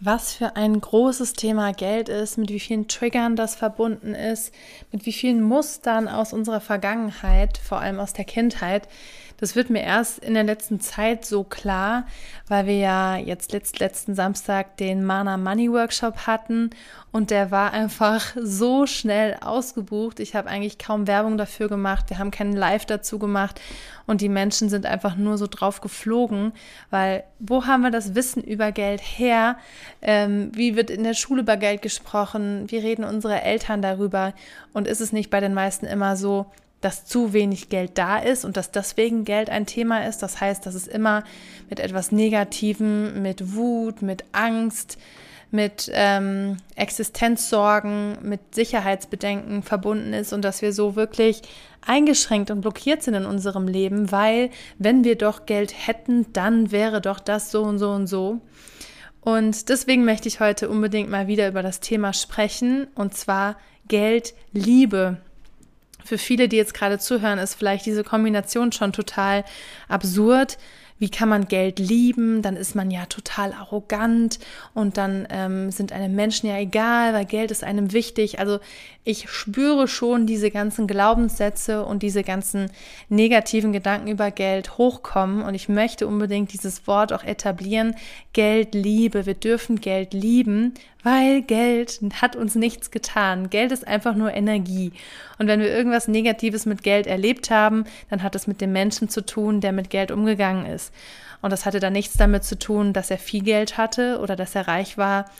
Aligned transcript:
Was 0.00 0.32
für 0.32 0.56
ein 0.56 0.80
großes 0.80 1.34
Thema 1.34 1.72
Geld 1.72 2.08
ist, 2.08 2.38
mit 2.38 2.50
wie 2.50 2.60
vielen 2.60 2.88
Triggern 2.88 3.36
das 3.36 3.54
verbunden 3.54 4.14
ist, 4.14 4.52
mit 4.90 5.04
wie 5.04 5.12
vielen 5.12 5.42
Mustern 5.42 6.08
aus 6.08 6.32
unserer 6.32 6.60
Vergangenheit, 6.60 7.58
vor 7.58 7.80
allem 7.80 8.00
aus 8.00 8.14
der 8.14 8.24
Kindheit, 8.24 8.88
das 9.40 9.56
wird 9.56 9.70
mir 9.70 9.82
erst 9.82 10.18
in 10.18 10.34
der 10.34 10.44
letzten 10.44 10.80
Zeit 10.80 11.24
so 11.24 11.44
klar, 11.44 12.06
weil 12.46 12.66
wir 12.66 12.76
ja 12.76 13.16
jetzt 13.16 13.52
letzt, 13.52 13.78
letzten 13.78 14.14
Samstag 14.14 14.76
den 14.76 15.04
Mana 15.04 15.38
Money 15.38 15.72
Workshop 15.72 16.26
hatten 16.26 16.70
und 17.10 17.30
der 17.30 17.50
war 17.50 17.72
einfach 17.72 18.36
so 18.40 18.86
schnell 18.86 19.36
ausgebucht. 19.40 20.20
Ich 20.20 20.36
habe 20.36 20.48
eigentlich 20.48 20.78
kaum 20.78 21.06
Werbung 21.06 21.38
dafür 21.38 21.68
gemacht. 21.68 22.10
Wir 22.10 22.18
haben 22.18 22.30
keinen 22.30 22.52
Live 22.52 22.84
dazu 22.84 23.18
gemacht 23.18 23.60
und 24.06 24.20
die 24.20 24.28
Menschen 24.28 24.68
sind 24.68 24.84
einfach 24.84 25.16
nur 25.16 25.38
so 25.38 25.46
drauf 25.46 25.80
geflogen, 25.80 26.52
weil 26.90 27.24
wo 27.38 27.64
haben 27.64 27.82
wir 27.82 27.90
das 27.90 28.14
Wissen 28.14 28.42
über 28.42 28.72
Geld 28.72 29.00
her? 29.00 29.56
Ähm, 30.02 30.52
wie 30.54 30.76
wird 30.76 30.90
in 30.90 31.02
der 31.02 31.14
Schule 31.14 31.42
über 31.42 31.56
Geld 31.56 31.80
gesprochen? 31.80 32.70
Wie 32.70 32.78
reden 32.78 33.04
unsere 33.04 33.40
Eltern 33.40 33.80
darüber? 33.80 34.34
Und 34.74 34.86
ist 34.86 35.00
es 35.00 35.12
nicht 35.12 35.30
bei 35.30 35.40
den 35.40 35.54
meisten 35.54 35.86
immer 35.86 36.16
so, 36.16 36.46
dass 36.80 37.04
zu 37.04 37.32
wenig 37.32 37.68
Geld 37.68 37.98
da 37.98 38.18
ist 38.18 38.44
und 38.44 38.56
dass 38.56 38.70
deswegen 38.70 39.24
Geld 39.24 39.50
ein 39.50 39.66
Thema 39.66 40.06
ist. 40.06 40.18
Das 40.18 40.40
heißt, 40.40 40.64
dass 40.64 40.74
es 40.74 40.86
immer 40.86 41.24
mit 41.68 41.80
etwas 41.80 42.12
Negativem, 42.12 43.22
mit 43.22 43.54
Wut, 43.54 44.02
mit 44.02 44.24
Angst, 44.32 44.98
mit 45.50 45.90
ähm, 45.92 46.58
Existenzsorgen, 46.76 48.18
mit 48.22 48.54
Sicherheitsbedenken 48.54 49.62
verbunden 49.62 50.12
ist 50.12 50.32
und 50.32 50.42
dass 50.42 50.62
wir 50.62 50.72
so 50.72 50.96
wirklich 50.96 51.42
eingeschränkt 51.84 52.50
und 52.50 52.60
blockiert 52.60 53.02
sind 53.02 53.14
in 53.14 53.26
unserem 53.26 53.66
Leben, 53.66 54.12
weil 54.12 54.50
wenn 54.78 55.02
wir 55.04 55.16
doch 55.16 55.46
Geld 55.46 55.74
hätten, 55.86 56.32
dann 56.32 56.70
wäre 56.70 57.00
doch 57.00 57.18
das 57.18 57.50
so 57.50 57.62
und 57.62 57.78
so 57.78 57.90
und 57.90 58.06
so. 58.06 58.40
Und 59.22 59.68
deswegen 59.68 60.04
möchte 60.04 60.28
ich 60.28 60.40
heute 60.40 60.68
unbedingt 60.70 61.10
mal 61.10 61.26
wieder 61.26 61.48
über 61.48 61.62
das 61.62 61.80
Thema 61.80 62.12
sprechen 62.12 62.86
und 62.94 63.14
zwar 63.14 63.56
Geld, 63.88 64.34
Liebe 64.52 65.18
für 66.04 66.18
viele, 66.18 66.48
die 66.48 66.56
jetzt 66.56 66.74
gerade 66.74 66.98
zuhören, 66.98 67.38
ist 67.38 67.54
vielleicht 67.54 67.86
diese 67.86 68.04
Kombination 68.04 68.72
schon 68.72 68.92
total 68.92 69.44
absurd 69.88 70.58
wie 71.00 71.08
kann 71.08 71.30
man 71.30 71.48
Geld 71.48 71.78
lieben, 71.78 72.42
dann 72.42 72.56
ist 72.56 72.76
man 72.76 72.90
ja 72.90 73.06
total 73.06 73.54
arrogant 73.54 74.38
und 74.74 74.98
dann 74.98 75.26
ähm, 75.30 75.70
sind 75.70 75.92
einem 75.92 76.14
Menschen 76.14 76.46
ja 76.46 76.58
egal, 76.58 77.14
weil 77.14 77.24
Geld 77.24 77.50
ist 77.50 77.64
einem 77.64 77.92
wichtig. 77.92 78.38
Also 78.38 78.60
ich 79.02 79.30
spüre 79.30 79.88
schon 79.88 80.26
diese 80.26 80.50
ganzen 80.50 80.86
Glaubenssätze 80.86 81.86
und 81.86 82.02
diese 82.02 82.22
ganzen 82.22 82.70
negativen 83.08 83.72
Gedanken 83.72 84.08
über 84.08 84.30
Geld 84.30 84.76
hochkommen 84.76 85.42
und 85.42 85.54
ich 85.54 85.70
möchte 85.70 86.06
unbedingt 86.06 86.52
dieses 86.52 86.86
Wort 86.86 87.14
auch 87.14 87.24
etablieren, 87.24 87.96
Geld 88.34 88.74
liebe. 88.74 89.24
Wir 89.24 89.34
dürfen 89.34 89.80
Geld 89.80 90.12
lieben, 90.12 90.74
weil 91.02 91.40
Geld 91.40 92.00
hat 92.20 92.36
uns 92.36 92.54
nichts 92.54 92.90
getan. 92.90 93.48
Geld 93.48 93.72
ist 93.72 93.88
einfach 93.88 94.14
nur 94.14 94.34
Energie. 94.34 94.92
Und 95.38 95.46
wenn 95.46 95.60
wir 95.60 95.74
irgendwas 95.74 96.06
Negatives 96.06 96.66
mit 96.66 96.82
Geld 96.82 97.06
erlebt 97.06 97.50
haben, 97.50 97.84
dann 98.10 98.22
hat 98.22 98.34
es 98.34 98.46
mit 98.46 98.60
dem 98.60 98.72
Menschen 98.72 99.08
zu 99.08 99.24
tun, 99.24 99.62
der 99.62 99.72
mit 99.72 99.88
Geld 99.88 100.10
umgegangen 100.10 100.66
ist. 100.66 100.89
Und 101.42 101.50
das 101.50 101.64
hatte 101.64 101.80
dann 101.80 101.94
nichts 101.94 102.16
damit 102.16 102.44
zu 102.44 102.58
tun, 102.58 102.92
dass 102.92 103.10
er 103.10 103.18
viel 103.18 103.42
Geld 103.42 103.78
hatte 103.78 104.18
oder 104.20 104.36
dass 104.36 104.54
er 104.54 104.68
reich 104.68 104.98
war, 104.98 105.30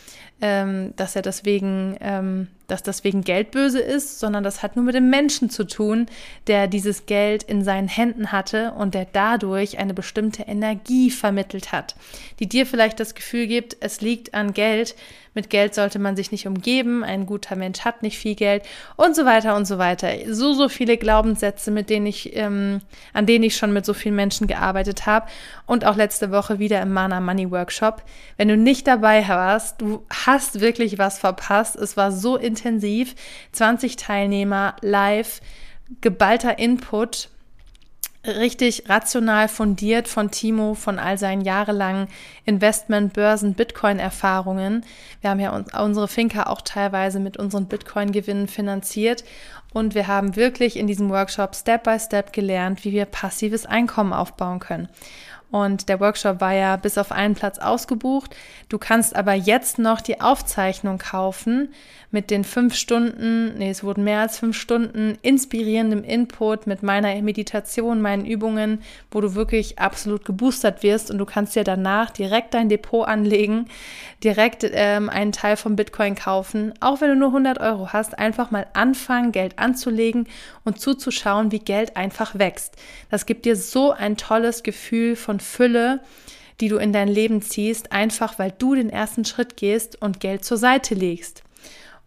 ähm, 0.41 0.95
dass 0.97 1.15
er 1.17 1.23
deswegen, 1.23 1.97
ähm, 2.01 2.49
dass 2.71 2.83
das 2.83 3.05
wegen 3.05 3.23
Geld 3.23 3.51
böse 3.51 3.81
ist, 3.81 4.19
sondern 4.21 4.45
das 4.45 4.63
hat 4.63 4.77
nur 4.77 4.85
mit 4.85 4.95
dem 4.95 5.11
Menschen 5.11 5.51
zu 5.51 5.65
tun, 5.65 6.07
der 6.47 6.67
dieses 6.67 7.07
Geld 7.07 7.43
in 7.43 7.65
seinen 7.65 7.89
Händen 7.89 8.33
hatte 8.33 8.73
und 8.73 8.95
der 8.95 9.07
dadurch 9.13 9.79
eine 9.79 9.95
bestimmte 9.95 10.43
Energie 10.43 11.11
vermittelt 11.11 11.73
hat, 11.73 11.95
die 12.39 12.49
dir 12.49 12.67
vielleicht 12.67 13.01
das 13.01 13.15
Gefühl 13.15 13.47
gibt, 13.47 13.77
es 13.81 14.01
liegt 14.01 14.35
an 14.35 14.55
Geld, 14.55 14.95
mit 15.33 15.49
Geld 15.49 15.75
sollte 15.77 16.01
man 16.01 16.17
sich 16.17 16.33
nicht 16.33 16.49
umgeben, 16.49 17.05
ein 17.05 17.25
guter 17.25 17.55
Mensch 17.55 17.81
hat 17.81 18.03
nicht 18.03 18.19
viel 18.19 18.35
Geld 18.35 18.65
und 18.97 19.15
so 19.15 19.25
weiter 19.25 19.55
und 19.55 19.65
so 19.65 19.79
weiter. 19.79 20.09
So, 20.29 20.55
so 20.55 20.69
viele 20.69 20.97
Glaubenssätze, 20.97 21.71
mit 21.71 21.89
denen 21.89 22.07
ich, 22.07 22.37
ähm, 22.37 22.81
an 23.13 23.27
denen 23.27 23.45
ich 23.45 23.57
schon 23.57 23.73
mit 23.73 23.87
so 23.87 23.95
vielen 23.95 24.17
Menschen 24.17 24.49
gearbeitet 24.49 25.07
habe 25.07 25.27
und 25.67 25.85
auch 25.85 25.95
letzte 25.95 26.33
Woche 26.33 26.59
wieder 26.59 26.83
im 26.83 26.93
Mana 26.93 27.21
Money 27.21 27.49
Workshop. 27.51 28.03
Wenn 28.39 28.49
du 28.49 28.57
nicht 28.57 28.89
dabei 28.89 29.27
warst, 29.29 29.81
du 29.81 30.05
hast 30.11 30.61
wirklich 30.61 30.99
was 30.99 31.21
verpasst. 31.21 31.77
Es 31.77 31.97
war 31.97 32.11
so 32.11 32.37
intensiv. 32.37 32.60
20 32.63 33.97
Teilnehmer 33.97 34.77
live, 34.81 35.41
geballter 36.01 36.59
Input 36.59 37.29
richtig 38.27 38.85
rational 38.89 39.49
fundiert 39.49 40.07
von 40.07 40.31
Timo, 40.31 40.75
von 40.75 40.99
all 40.99 41.17
seinen 41.17 41.41
jahrelangen 41.41 42.09
Investment, 42.45 43.15
Börsen, 43.15 43.55
Bitcoin-Erfahrungen. 43.55 44.85
Wir 45.21 45.31
haben 45.31 45.41
ja 45.41 45.65
unsere 45.83 46.09
Finca 46.09 46.45
auch 46.45 46.61
teilweise 46.61 47.19
mit 47.19 47.39
unseren 47.39 47.67
Bitcoin-Gewinnen 47.67 48.49
finanziert 48.49 49.25
und 49.73 49.95
wir 49.95 50.07
haben 50.07 50.37
wirklich 50.37 50.77
in 50.77 50.87
diesem 50.87 51.09
Workshop 51.09 51.55
Step 51.55 51.85
by 51.85 51.99
Step 51.99 52.33
gelernt, 52.33 52.85
wie 52.85 52.93
wir 52.93 53.07
passives 53.07 53.65
Einkommen 53.65 54.13
aufbauen 54.13 54.59
können. 54.59 54.89
Und 55.51 55.89
der 55.89 56.01
Workshop 56.01 56.41
war 56.41 56.53
ja 56.53 56.77
bis 56.77 56.97
auf 56.97 57.13
einen 57.13 57.35
Platz 57.35 57.59
ausgebucht. 57.59 58.37
Du 58.69 58.79
kannst 58.79 59.17
aber 59.17 59.35
jetzt 59.35 59.79
noch 59.79 60.01
die 60.01 60.21
Aufzeichnung 60.21 60.99
kaufen 60.99 61.71
mit 62.13 62.31
den 62.31 62.43
fünf 62.43 62.75
Stunden, 62.75 63.57
nee, 63.59 63.71
es 63.71 63.85
wurden 63.85 64.03
mehr 64.03 64.21
als 64.21 64.39
fünf 64.39 64.59
Stunden 64.59 65.17
inspirierendem 65.23 66.03
Input 66.03 66.67
mit 66.67 66.83
meiner 66.83 67.15
Meditation, 67.23 68.03
meinen 68.03 68.27
Übungen, 68.27 68.83
wo 69.13 69.21
du 69.21 69.37
wirklich 69.37 69.79
absolut 69.79 70.25
geboostert 70.25 70.83
wirst 70.83 71.11
und 71.11 71.19
du 71.19 71.25
kannst 71.25 71.55
dir 71.55 71.63
danach 71.63 72.11
direkt 72.11 72.55
dein 72.55 72.69
Depot 72.69 73.07
anlegen, 73.07 73.67
direkt 74.25 74.67
ähm, 74.73 75.09
einen 75.09 75.31
Teil 75.31 75.57
vom 75.57 75.77
Bitcoin 75.77 76.17
kaufen. 76.17 76.75
Auch 76.81 77.01
wenn 77.01 77.11
du 77.11 77.17
nur 77.17 77.29
100 77.29 77.61
Euro 77.61 77.93
hast, 77.93 78.19
einfach 78.19 78.51
mal 78.51 78.67
anfangen, 78.73 79.31
Geld 79.31 79.59
anzulegen 79.61 80.27
und 80.65 80.81
zuzuschauen, 80.81 81.53
wie 81.53 81.61
Geld 81.61 81.97
einfach 81.97 82.39
wächst. 82.39 82.77
Das 83.11 83.25
gibt 83.25 83.45
dir 83.45 83.55
so 83.55 83.93
ein 83.93 84.17
tolles 84.17 84.65
Gefühl 84.65 85.15
von 85.15 85.39
Fülle, 85.41 86.01
die 86.61 86.69
du 86.69 86.77
in 86.77 86.93
dein 86.93 87.09
Leben 87.09 87.43
ziehst, 87.43 87.93
einfach 87.93 88.39
weil 88.39 88.53
du 88.57 88.75
den 88.75 88.91
ersten 88.91 89.25
Schritt 89.25 89.57
gehst 89.57 90.01
und 90.01 90.21
Geld 90.21 90.45
zur 90.45 90.59
Seite 90.59 90.95
legst 90.95 91.43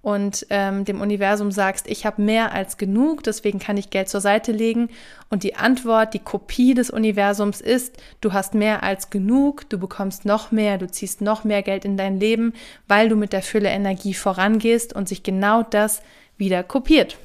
und 0.04 0.46
ähm, 0.50 0.84
dem 0.84 1.00
Universum 1.00 1.50
sagst, 1.50 1.88
ich 1.88 2.06
habe 2.06 2.22
mehr 2.22 2.52
als 2.52 2.78
genug, 2.78 3.24
deswegen 3.24 3.58
kann 3.58 3.78
ich 3.78 3.90
Geld 3.90 4.10
zur 4.10 4.20
Seite 4.20 4.52
legen. 4.52 4.90
Und 5.30 5.44
die 5.44 5.56
Antwort, 5.56 6.14
die 6.14 6.20
Kopie 6.20 6.74
des 6.74 6.90
Universums 6.90 7.62
ist, 7.62 7.96
du 8.20 8.34
hast 8.34 8.54
mehr 8.54 8.84
als 8.84 9.10
genug, 9.10 9.68
du 9.70 9.80
bekommst 9.80 10.26
noch 10.26 10.52
mehr, 10.52 10.78
du 10.78 10.92
ziehst 10.92 11.22
noch 11.22 11.46
mehr 11.46 11.64
Geld 11.64 11.86
in 11.86 11.96
dein 11.96 12.20
Leben, 12.20 12.52
weil 12.86 13.08
du 13.08 13.16
mit 13.16 13.32
der 13.32 13.42
Fülle 13.42 13.70
Energie 13.70 14.14
vorangehst 14.14 14.94
und 14.94 15.08
sich 15.08 15.24
genau 15.24 15.64
das 15.64 16.02
wieder 16.38 16.64
kopiert. 16.64 17.18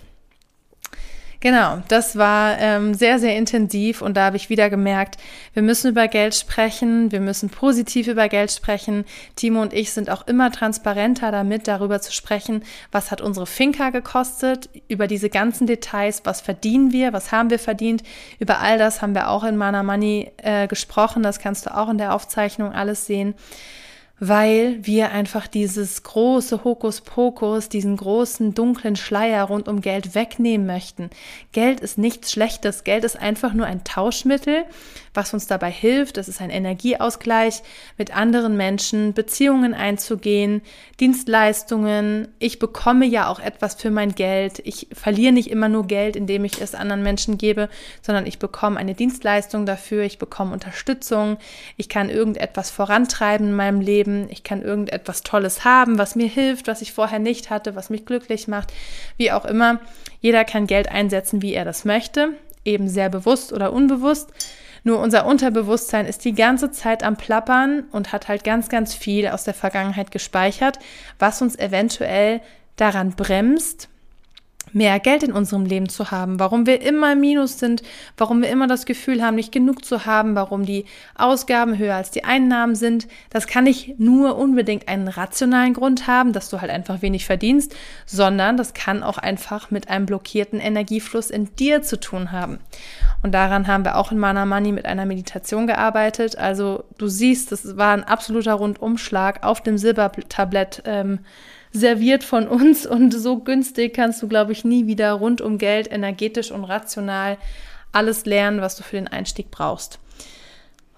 Genau, 1.40 1.80
das 1.86 2.16
war 2.16 2.58
ähm, 2.58 2.94
sehr, 2.94 3.20
sehr 3.20 3.36
intensiv 3.36 4.02
und 4.02 4.16
da 4.16 4.24
habe 4.24 4.36
ich 4.36 4.50
wieder 4.50 4.70
gemerkt, 4.70 5.18
wir 5.52 5.62
müssen 5.62 5.92
über 5.92 6.08
Geld 6.08 6.34
sprechen, 6.34 7.12
wir 7.12 7.20
müssen 7.20 7.48
positiv 7.48 8.08
über 8.08 8.28
Geld 8.28 8.50
sprechen. 8.50 9.04
Timo 9.36 9.62
und 9.62 9.72
ich 9.72 9.92
sind 9.92 10.10
auch 10.10 10.26
immer 10.26 10.50
transparenter 10.50 11.30
damit, 11.30 11.68
darüber 11.68 12.00
zu 12.00 12.12
sprechen, 12.12 12.64
was 12.90 13.12
hat 13.12 13.20
unsere 13.20 13.46
Finca 13.46 13.90
gekostet, 13.90 14.68
über 14.88 15.06
diese 15.06 15.30
ganzen 15.30 15.68
Details, 15.68 16.22
was 16.24 16.40
verdienen 16.40 16.92
wir, 16.92 17.12
was 17.12 17.30
haben 17.30 17.50
wir 17.50 17.60
verdient. 17.60 18.02
Über 18.40 18.58
all 18.58 18.76
das 18.76 19.00
haben 19.00 19.14
wir 19.14 19.28
auch 19.28 19.44
in 19.44 19.56
Mana 19.56 19.84
Money 19.84 20.32
äh, 20.38 20.66
gesprochen, 20.66 21.22
das 21.22 21.38
kannst 21.38 21.66
du 21.66 21.76
auch 21.76 21.88
in 21.88 21.98
der 21.98 22.16
Aufzeichnung 22.16 22.72
alles 22.72 23.06
sehen. 23.06 23.34
Weil 24.20 24.78
wir 24.84 25.10
einfach 25.12 25.46
dieses 25.46 26.02
große 26.02 26.64
Hokuspokus, 26.64 27.68
diesen 27.68 27.96
großen 27.96 28.54
dunklen 28.54 28.96
Schleier 28.96 29.44
rund 29.44 29.68
um 29.68 29.80
Geld 29.80 30.14
wegnehmen 30.14 30.66
möchten. 30.66 31.10
Geld 31.52 31.80
ist 31.80 31.98
nichts 31.98 32.32
Schlechtes. 32.32 32.84
Geld 32.84 33.04
ist 33.04 33.16
einfach 33.16 33.52
nur 33.52 33.66
ein 33.66 33.84
Tauschmittel, 33.84 34.64
was 35.18 35.34
uns 35.34 35.48
dabei 35.48 35.70
hilft. 35.70 36.16
Es 36.16 36.28
ist 36.28 36.40
ein 36.40 36.48
Energieausgleich 36.48 37.62
mit 37.96 38.16
anderen 38.16 38.56
Menschen, 38.56 39.14
Beziehungen 39.14 39.74
einzugehen, 39.74 40.62
Dienstleistungen. 41.00 42.28
Ich 42.38 42.60
bekomme 42.60 43.04
ja 43.04 43.28
auch 43.28 43.40
etwas 43.40 43.74
für 43.74 43.90
mein 43.90 44.14
Geld. 44.14 44.60
Ich 44.64 44.86
verliere 44.92 45.32
nicht 45.32 45.50
immer 45.50 45.68
nur 45.68 45.88
Geld, 45.88 46.14
indem 46.14 46.44
ich 46.44 46.60
es 46.60 46.76
anderen 46.76 47.02
Menschen 47.02 47.36
gebe, 47.36 47.68
sondern 48.00 48.26
ich 48.26 48.38
bekomme 48.38 48.78
eine 48.78 48.94
Dienstleistung 48.94 49.66
dafür. 49.66 50.04
Ich 50.04 50.18
bekomme 50.18 50.52
Unterstützung. 50.52 51.38
Ich 51.76 51.88
kann 51.88 52.10
irgendetwas 52.10 52.70
vorantreiben 52.70 53.48
in 53.48 53.56
meinem 53.56 53.80
leben, 53.80 54.28
ich 54.30 54.44
kann 54.44 54.62
irgendetwas 54.62 55.22
Tolles 55.22 55.64
haben, 55.64 55.98
was 55.98 56.14
mir 56.14 56.28
hilft, 56.28 56.68
was 56.68 56.80
ich 56.80 56.92
vorher 56.92 57.18
nicht 57.18 57.50
hatte, 57.50 57.74
was 57.74 57.90
mich 57.90 58.06
glücklich 58.06 58.46
macht, 58.46 58.72
wie 59.16 59.32
auch 59.32 59.44
immer. 59.44 59.80
Jeder 60.20 60.44
kann 60.44 60.68
Geld 60.68 60.88
einsetzen, 60.88 61.42
wie 61.42 61.54
er 61.54 61.64
das 61.64 61.84
möchte, 61.84 62.34
eben 62.64 62.88
sehr 62.88 63.08
bewusst 63.08 63.52
oder 63.52 63.72
unbewusst. 63.72 64.32
Nur 64.84 65.00
unser 65.00 65.26
Unterbewusstsein 65.26 66.06
ist 66.06 66.24
die 66.24 66.34
ganze 66.34 66.70
Zeit 66.70 67.02
am 67.02 67.16
Plappern 67.16 67.84
und 67.90 68.12
hat 68.12 68.28
halt 68.28 68.44
ganz, 68.44 68.68
ganz 68.68 68.94
viel 68.94 69.28
aus 69.28 69.44
der 69.44 69.54
Vergangenheit 69.54 70.10
gespeichert, 70.10 70.78
was 71.18 71.42
uns 71.42 71.58
eventuell 71.58 72.40
daran 72.76 73.10
bremst, 73.10 73.88
mehr 74.72 74.98
Geld 75.00 75.22
in 75.22 75.32
unserem 75.32 75.64
Leben 75.64 75.88
zu 75.88 76.10
haben, 76.10 76.38
warum 76.38 76.66
wir 76.66 76.82
immer 76.82 77.12
im 77.12 77.20
Minus 77.20 77.58
sind, 77.58 77.82
warum 78.16 78.42
wir 78.42 78.48
immer 78.48 78.66
das 78.66 78.86
Gefühl 78.86 79.22
haben, 79.22 79.36
nicht 79.36 79.52
genug 79.52 79.84
zu 79.84 80.06
haben, 80.06 80.34
warum 80.34 80.64
die 80.64 80.84
Ausgaben 81.16 81.78
höher 81.78 81.94
als 81.94 82.10
die 82.10 82.24
Einnahmen 82.24 82.74
sind. 82.74 83.08
Das 83.30 83.46
kann 83.46 83.64
nicht 83.64 83.98
nur 83.98 84.36
unbedingt 84.36 84.88
einen 84.88 85.08
rationalen 85.08 85.74
Grund 85.74 86.06
haben, 86.06 86.32
dass 86.32 86.50
du 86.50 86.60
halt 86.60 86.70
einfach 86.70 87.02
wenig 87.02 87.24
verdienst, 87.24 87.74
sondern 88.06 88.56
das 88.56 88.74
kann 88.74 89.02
auch 89.02 89.18
einfach 89.18 89.70
mit 89.70 89.88
einem 89.88 90.06
blockierten 90.06 90.60
Energiefluss 90.60 91.30
in 91.30 91.54
dir 91.56 91.82
zu 91.82 91.98
tun 91.98 92.32
haben. 92.32 92.58
Und 93.22 93.32
daran 93.32 93.66
haben 93.66 93.84
wir 93.84 93.96
auch 93.96 94.12
in 94.12 94.18
Mana 94.18 94.46
Money 94.46 94.72
mit 94.72 94.86
einer 94.86 95.06
Meditation 95.06 95.66
gearbeitet. 95.66 96.38
Also 96.38 96.84
du 96.98 97.08
siehst, 97.08 97.50
das 97.52 97.76
war 97.76 97.92
ein 97.92 98.04
absoluter 98.04 98.54
Rundumschlag 98.54 99.44
auf 99.44 99.60
dem 99.62 99.78
Silbertablett. 99.78 100.82
Ähm, 100.84 101.20
serviert 101.72 102.24
von 102.24 102.48
uns 102.48 102.86
und 102.86 103.12
so 103.12 103.38
günstig 103.38 103.94
kannst 103.94 104.22
du, 104.22 104.28
glaube 104.28 104.52
ich, 104.52 104.64
nie 104.64 104.86
wieder 104.86 105.12
rund 105.12 105.40
um 105.40 105.58
Geld, 105.58 105.90
energetisch 105.90 106.50
und 106.50 106.64
rational 106.64 107.38
alles 107.92 108.26
lernen, 108.26 108.60
was 108.60 108.76
du 108.76 108.82
für 108.82 108.96
den 108.96 109.08
Einstieg 109.08 109.50
brauchst. 109.50 109.98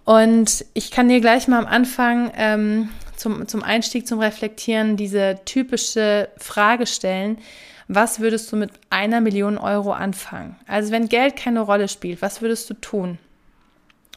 Und 0.05 0.65
ich 0.75 0.91
kann 0.91 1.09
dir 1.09 1.21
gleich 1.21 1.47
mal 1.47 1.59
am 1.59 1.67
Anfang 1.67 2.33
ähm, 2.37 2.89
zum, 3.17 3.47
zum 3.47 3.63
Einstieg, 3.63 4.07
zum 4.07 4.19
Reflektieren 4.19 4.97
diese 4.97 5.41
typische 5.45 6.29
Frage 6.37 6.87
stellen. 6.87 7.39
Was 7.87 8.21
würdest 8.21 8.51
du 8.51 8.57
mit 8.57 8.71
einer 8.89 9.21
Million 9.21 9.59
Euro 9.59 9.93
anfangen? 9.93 10.57
Also 10.67 10.91
wenn 10.91 11.09
Geld 11.09 11.37
keine 11.37 11.61
Rolle 11.61 11.89
spielt, 11.89 12.23
was 12.23 12.41
würdest 12.41 12.71
du 12.71 12.75
tun? 12.75 13.19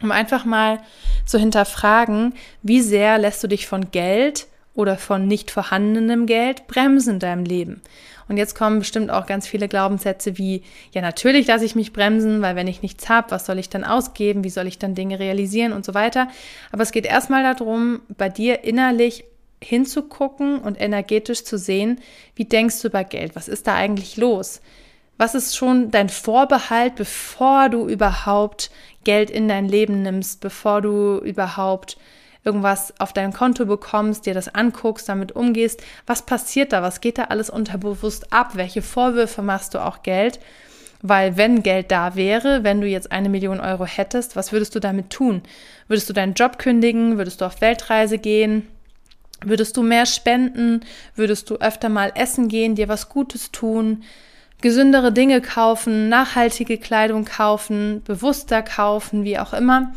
Um 0.01 0.11
einfach 0.11 0.45
mal 0.45 0.79
zu 1.25 1.37
hinterfragen, 1.37 2.33
wie 2.61 2.81
sehr 2.81 3.17
lässt 3.17 3.43
du 3.43 3.47
dich 3.47 3.67
von 3.67 3.91
Geld 3.91 4.47
oder 4.75 4.97
von 4.97 5.27
nicht 5.27 5.51
vorhandenem 5.51 6.25
Geld 6.25 6.67
bremsen 6.67 7.15
in 7.15 7.19
deinem 7.19 7.45
Leben. 7.45 7.81
Und 8.27 8.37
jetzt 8.37 8.55
kommen 8.55 8.79
bestimmt 8.79 9.11
auch 9.11 9.25
ganz 9.25 9.47
viele 9.47 9.67
Glaubenssätze 9.67 10.37
wie, 10.37 10.63
ja 10.93 11.01
natürlich 11.01 11.47
lasse 11.47 11.65
ich 11.65 11.75
mich 11.75 11.93
bremsen, 11.93 12.41
weil 12.41 12.55
wenn 12.55 12.67
ich 12.67 12.81
nichts 12.81 13.09
habe, 13.09 13.31
was 13.31 13.45
soll 13.45 13.59
ich 13.59 13.69
dann 13.69 13.83
ausgeben, 13.83 14.43
wie 14.43 14.49
soll 14.49 14.67
ich 14.67 14.79
dann 14.79 14.95
Dinge 14.95 15.19
realisieren 15.19 15.73
und 15.73 15.85
so 15.85 15.93
weiter. 15.93 16.29
Aber 16.71 16.83
es 16.83 16.91
geht 16.91 17.05
erstmal 17.05 17.43
darum, 17.43 18.01
bei 18.17 18.29
dir 18.29 18.63
innerlich 18.63 19.25
hinzugucken 19.61 20.59
und 20.59 20.79
energetisch 20.79 21.43
zu 21.43 21.57
sehen, 21.57 21.99
wie 22.35 22.45
denkst 22.45 22.81
du 22.81 22.87
über 22.87 23.03
Geld, 23.03 23.35
was 23.35 23.47
ist 23.47 23.67
da 23.67 23.75
eigentlich 23.75 24.17
los? 24.17 24.61
Was 25.17 25.35
ist 25.35 25.55
schon 25.55 25.91
dein 25.91 26.09
Vorbehalt, 26.09 26.95
bevor 26.95 27.69
du 27.69 27.87
überhaupt 27.87 28.71
Geld 29.03 29.29
in 29.29 29.47
dein 29.47 29.67
Leben 29.67 30.01
nimmst, 30.01 30.41
bevor 30.41 30.81
du 30.81 31.19
überhaupt 31.19 31.97
irgendwas 32.43 32.93
auf 32.99 33.13
dein 33.13 33.33
Konto 33.33 33.65
bekommst, 33.65 34.25
dir 34.25 34.33
das 34.33 34.53
anguckst, 34.53 35.07
damit 35.07 35.31
umgehst, 35.33 35.81
was 36.05 36.25
passiert 36.25 36.73
da, 36.73 36.81
was 36.81 37.01
geht 37.01 37.17
da 37.17 37.25
alles 37.25 37.49
unterbewusst 37.49 38.33
ab, 38.33 38.51
welche 38.55 38.81
Vorwürfe 38.81 39.41
machst 39.41 39.73
du 39.73 39.79
auch 39.79 40.03
Geld? 40.03 40.39
Weil 41.01 41.35
wenn 41.35 41.63
Geld 41.63 41.91
da 41.91 42.15
wäre, 42.15 42.63
wenn 42.63 42.79
du 42.79 42.87
jetzt 42.87 43.11
eine 43.11 43.27
Million 43.27 43.59
Euro 43.59 43.85
hättest, 43.85 44.37
was 44.37 44.53
würdest 44.53 44.73
du 44.73 44.79
damit 44.79 45.09
tun? 45.09 45.41
Würdest 45.89 46.09
du 46.09 46.13
deinen 46.13 46.33
Job 46.33 46.57
kündigen? 46.57 47.17
Würdest 47.17 47.41
du 47.41 47.45
auf 47.45 47.59
Weltreise 47.59 48.17
gehen? 48.17 48.67
Würdest 49.41 49.75
du 49.75 49.83
mehr 49.83 50.05
spenden? 50.05 50.81
Würdest 51.15 51.49
du 51.49 51.57
öfter 51.57 51.89
mal 51.89 52.13
essen 52.15 52.47
gehen, 52.47 52.75
dir 52.75 52.87
was 52.87 53.09
Gutes 53.09 53.51
tun? 53.51 54.03
Gesündere 54.61 55.11
Dinge 55.11 55.41
kaufen, 55.41 56.07
nachhaltige 56.07 56.77
Kleidung 56.77 57.25
kaufen, 57.25 58.01
bewusster 58.05 58.61
kaufen, 58.61 59.25
wie 59.25 59.37
auch 59.37 59.51
immer? 59.51 59.93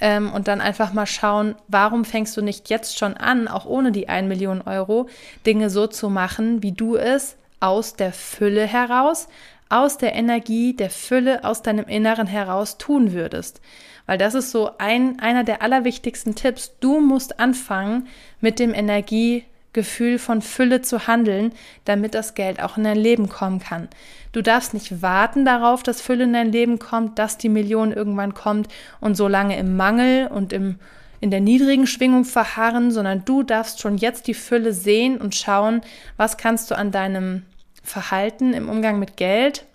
Ähm, 0.00 0.32
und 0.32 0.48
dann 0.48 0.60
einfach 0.60 0.92
mal 0.92 1.06
schauen, 1.06 1.54
warum 1.68 2.04
fängst 2.04 2.36
du 2.36 2.42
nicht 2.42 2.70
jetzt 2.70 2.98
schon 2.98 3.14
an, 3.14 3.48
auch 3.48 3.66
ohne 3.66 3.92
die 3.92 4.08
1 4.08 4.28
Million 4.28 4.62
Euro, 4.62 5.08
Dinge 5.46 5.70
so 5.70 5.86
zu 5.86 6.10
machen, 6.10 6.62
wie 6.62 6.72
du 6.72 6.96
es 6.96 7.36
aus 7.60 7.94
der 7.94 8.12
Fülle 8.12 8.66
heraus, 8.66 9.28
aus 9.68 9.98
der 9.98 10.14
Energie, 10.14 10.74
der 10.74 10.90
Fülle, 10.90 11.44
aus 11.44 11.62
deinem 11.62 11.86
Inneren 11.86 12.26
heraus 12.26 12.78
tun 12.78 13.12
würdest. 13.12 13.60
Weil 14.06 14.18
das 14.18 14.34
ist 14.34 14.52
so 14.52 14.70
ein, 14.78 15.18
einer 15.18 15.42
der 15.42 15.62
allerwichtigsten 15.62 16.34
Tipps. 16.36 16.76
Du 16.78 17.00
musst 17.00 17.40
anfangen 17.40 18.06
mit 18.40 18.58
dem 18.60 18.72
Energie, 18.72 19.44
Gefühl 19.76 20.18
von 20.18 20.40
Fülle 20.40 20.80
zu 20.80 21.06
handeln, 21.06 21.52
damit 21.84 22.14
das 22.14 22.34
Geld 22.34 22.60
auch 22.62 22.78
in 22.78 22.84
dein 22.84 22.96
Leben 22.96 23.28
kommen 23.28 23.60
kann. 23.60 23.88
Du 24.32 24.42
darfst 24.42 24.72
nicht 24.72 25.02
warten 25.02 25.44
darauf, 25.44 25.82
dass 25.82 26.00
Fülle 26.00 26.24
in 26.24 26.32
dein 26.32 26.50
Leben 26.50 26.78
kommt, 26.78 27.18
dass 27.18 27.36
die 27.36 27.50
Million 27.50 27.92
irgendwann 27.92 28.32
kommt 28.32 28.68
und 29.00 29.16
so 29.16 29.28
lange 29.28 29.56
im 29.58 29.76
Mangel 29.76 30.28
und 30.28 30.54
im, 30.54 30.78
in 31.20 31.30
der 31.30 31.40
niedrigen 31.40 31.86
Schwingung 31.86 32.24
verharren, 32.24 32.90
sondern 32.90 33.24
du 33.26 33.42
darfst 33.42 33.80
schon 33.80 33.98
jetzt 33.98 34.26
die 34.28 34.34
Fülle 34.34 34.72
sehen 34.72 35.18
und 35.18 35.34
schauen, 35.34 35.82
was 36.16 36.38
kannst 36.38 36.70
du 36.70 36.76
an 36.76 36.90
deinem 36.90 37.42
Verhalten 37.82 38.54
im 38.54 38.70
Umgang 38.70 38.98
mit 38.98 39.18
Geld, 39.18 39.66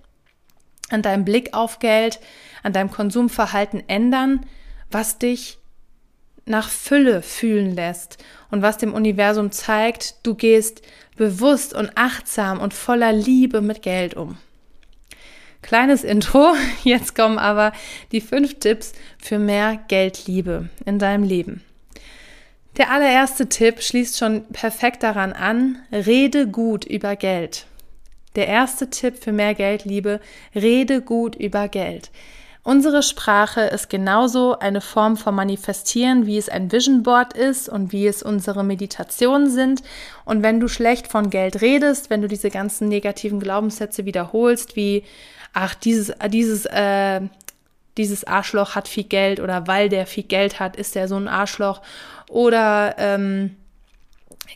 an 0.89 1.03
deinem 1.03 1.25
Blick 1.25 1.53
auf 1.53 1.77
Geld, 1.77 2.19
an 2.63 2.73
deinem 2.73 2.89
Konsumverhalten 2.89 3.83
ändern, 3.87 4.45
was 4.89 5.19
dich 5.19 5.60
nach 6.45 6.69
Fülle 6.69 7.21
fühlen 7.21 7.75
lässt 7.75 8.17
und 8.49 8.61
was 8.61 8.77
dem 8.77 8.93
Universum 8.93 9.51
zeigt, 9.51 10.15
du 10.23 10.35
gehst 10.35 10.81
bewusst 11.15 11.73
und 11.73 11.91
achtsam 11.95 12.59
und 12.59 12.73
voller 12.73 13.13
Liebe 13.13 13.61
mit 13.61 13.81
Geld 13.81 14.15
um. 14.15 14.37
Kleines 15.61 16.03
Intro, 16.03 16.53
jetzt 16.83 17.15
kommen 17.15 17.37
aber 17.37 17.71
die 18.11 18.21
fünf 18.21 18.59
Tipps 18.59 18.93
für 19.17 19.39
mehr 19.39 19.79
Geldliebe 19.87 20.69
in 20.85 20.99
deinem 20.99 21.23
Leben. 21.23 21.63
Der 22.77 22.89
allererste 22.89 23.49
Tipp 23.49 23.81
schließt 23.81 24.17
schon 24.17 24.45
perfekt 24.45 25.03
daran 25.03 25.33
an, 25.33 25.77
rede 25.91 26.47
gut 26.47 26.85
über 26.85 27.15
Geld. 27.15 27.65
Der 28.35 28.47
erste 28.47 28.89
Tipp 28.89 29.21
für 29.21 29.33
mehr 29.33 29.53
Geldliebe, 29.53 30.21
rede 30.55 31.01
gut 31.01 31.35
über 31.35 31.67
Geld. 31.67 32.11
Unsere 32.63 33.01
Sprache 33.01 33.61
ist 33.61 33.89
genauso 33.89 34.59
eine 34.59 34.81
Form 34.81 35.17
von 35.17 35.33
Manifestieren, 35.33 36.27
wie 36.27 36.37
es 36.37 36.47
ein 36.47 36.71
Vision 36.71 37.01
Board 37.01 37.33
ist 37.33 37.67
und 37.67 37.91
wie 37.91 38.05
es 38.05 38.21
unsere 38.21 38.63
Meditationen 38.63 39.49
sind. 39.49 39.81
Und 40.25 40.43
wenn 40.43 40.59
du 40.59 40.67
schlecht 40.67 41.07
von 41.07 41.31
Geld 41.31 41.61
redest, 41.61 42.11
wenn 42.11 42.21
du 42.21 42.27
diese 42.27 42.51
ganzen 42.51 42.87
negativen 42.87 43.39
Glaubenssätze 43.39 44.05
wiederholst, 44.05 44.75
wie 44.75 45.03
ach 45.53 45.73
dieses 45.73 46.13
dieses 46.29 46.67
äh, 46.67 47.21
dieses 47.97 48.25
Arschloch 48.25 48.75
hat 48.75 48.87
viel 48.87 49.05
Geld 49.05 49.39
oder 49.39 49.67
weil 49.67 49.89
der 49.89 50.05
viel 50.05 50.23
Geld 50.23 50.59
hat, 50.59 50.75
ist 50.75 50.93
der 50.93 51.07
so 51.07 51.15
ein 51.15 51.27
Arschloch 51.27 51.81
oder 52.29 52.95
ähm, 52.99 53.55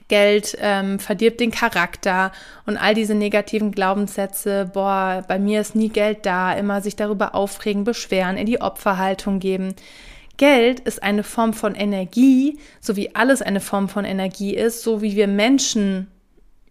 Geld 0.07 0.57
ähm, 0.59 0.99
verdirbt 0.99 1.39
den 1.39 1.51
Charakter 1.51 2.31
und 2.65 2.77
all 2.77 2.93
diese 2.93 3.15
negativen 3.15 3.71
Glaubenssätze, 3.71 4.69
boah, 4.73 5.23
bei 5.27 5.39
mir 5.39 5.61
ist 5.61 5.75
nie 5.75 5.89
Geld 5.89 6.25
da, 6.25 6.53
immer 6.53 6.81
sich 6.81 6.95
darüber 6.95 7.35
aufregen, 7.35 7.83
beschweren, 7.83 8.37
in 8.37 8.45
die 8.45 8.61
Opferhaltung 8.61 9.39
geben. 9.39 9.75
Geld 10.37 10.81
ist 10.81 11.01
eine 11.01 11.23
Form 11.23 11.53
von 11.53 11.75
Energie, 11.75 12.59
so 12.81 12.95
wie 12.95 13.15
alles 13.15 13.41
eine 13.41 13.61
Form 13.61 13.87
von 13.87 14.05
Energie 14.05 14.53
ist, 14.53 14.83
so 14.83 15.01
wie 15.01 15.15
wir 15.15 15.27
Menschen 15.27 16.07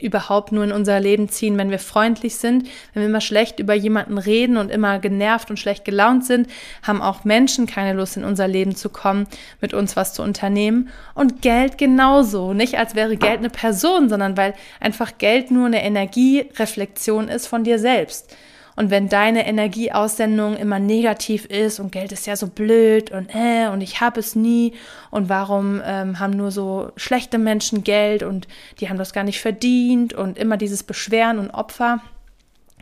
überhaupt 0.05 0.53
nur 0.53 0.65
in 0.65 0.73
unser 0.73 1.01
Leben 1.01 1.29
ziehen, 1.29 1.57
wenn 1.59 1.71
wir 1.71 1.79
freundlich 1.79 2.37
sind, 2.37 2.69
wenn 2.93 3.03
wir 3.03 3.09
immer 3.09 3.21
schlecht 3.21 3.59
über 3.59 3.75
jemanden 3.75 4.19
reden 4.19 4.57
und 4.57 4.71
immer 4.71 4.99
genervt 4.99 5.51
und 5.51 5.59
schlecht 5.59 5.85
gelaunt 5.85 6.25
sind, 6.25 6.49
haben 6.83 7.03
auch 7.03 7.25
Menschen 7.25 7.67
keine 7.67 7.95
Lust 7.95 8.17
in 8.17 8.25
unser 8.25 8.47
Leben 8.47 8.77
zu 8.77 8.89
kommen, 8.89 9.27
mit 9.61 9.75
uns 9.75 9.97
was 9.97 10.15
zu 10.15 10.23
unternehmen. 10.23 10.91
Und 11.15 11.43
Geld 11.43 11.79
genauso, 11.79 12.53
nicht 12.53 12.79
als 12.79 12.95
wäre 12.95 13.17
Geld 13.17 13.39
eine 13.39 13.51
Person, 13.51 14.09
sondern 14.09 14.37
weil 14.37 14.55
einfach 14.81 15.19
Geld 15.19 15.51
nur 15.51 15.67
eine 15.67 15.83
Energiereflexion 15.83 17.29
ist 17.29 17.47
von 17.47 17.65
dir 17.65 17.79
selbst. 17.79 18.37
Und 18.77 18.91
wenn 18.91 19.09
deine 19.09 19.47
Energieaussendung 19.47 20.57
immer 20.57 20.79
negativ 20.79 21.45
ist 21.45 21.79
und 21.79 21.93
Geld 21.93 22.11
ist 22.13 22.27
ja 22.27 22.35
so 22.37 22.49
blöd 22.49 23.11
und 23.11 23.33
äh 23.35 23.69
und 23.69 23.81
ich 23.81 24.01
habe 24.01 24.19
es 24.19 24.35
nie 24.35 24.73
und 25.11 25.29
warum 25.29 25.81
ähm, 25.85 26.19
haben 26.19 26.37
nur 26.37 26.51
so 26.51 26.91
schlechte 26.97 27.39
Menschen 27.39 27.85
Geld 27.85 28.23
und 28.23 28.49
die 28.81 28.89
haben 28.89 28.99
das 28.99 29.13
gar 29.13 29.25
nicht 29.25 29.41
verdient 29.41 30.13
und 30.13 30.39
immer 30.39 30.57
dieses 30.57 30.83
Beschweren 30.83 31.39
und 31.39 31.51
Opfer. 31.51 32.01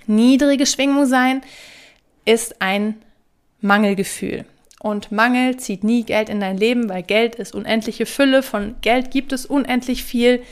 Niedrige 0.06 0.66
Schwingung 0.66 1.06
sein 1.06 1.42
ist 2.24 2.60
ein 2.62 2.96
Mangelgefühl. 3.60 4.44
Und 4.80 5.12
Mangel 5.12 5.58
zieht 5.58 5.84
nie 5.84 6.02
Geld 6.02 6.28
in 6.28 6.40
dein 6.40 6.56
Leben, 6.56 6.88
weil 6.88 7.04
Geld 7.04 7.36
ist 7.36 7.54
unendliche 7.54 8.04
Fülle. 8.04 8.42
Von 8.42 8.74
Geld 8.80 9.12
gibt 9.12 9.32
es 9.32 9.46
unendlich 9.46 10.02
viel. 10.02 10.42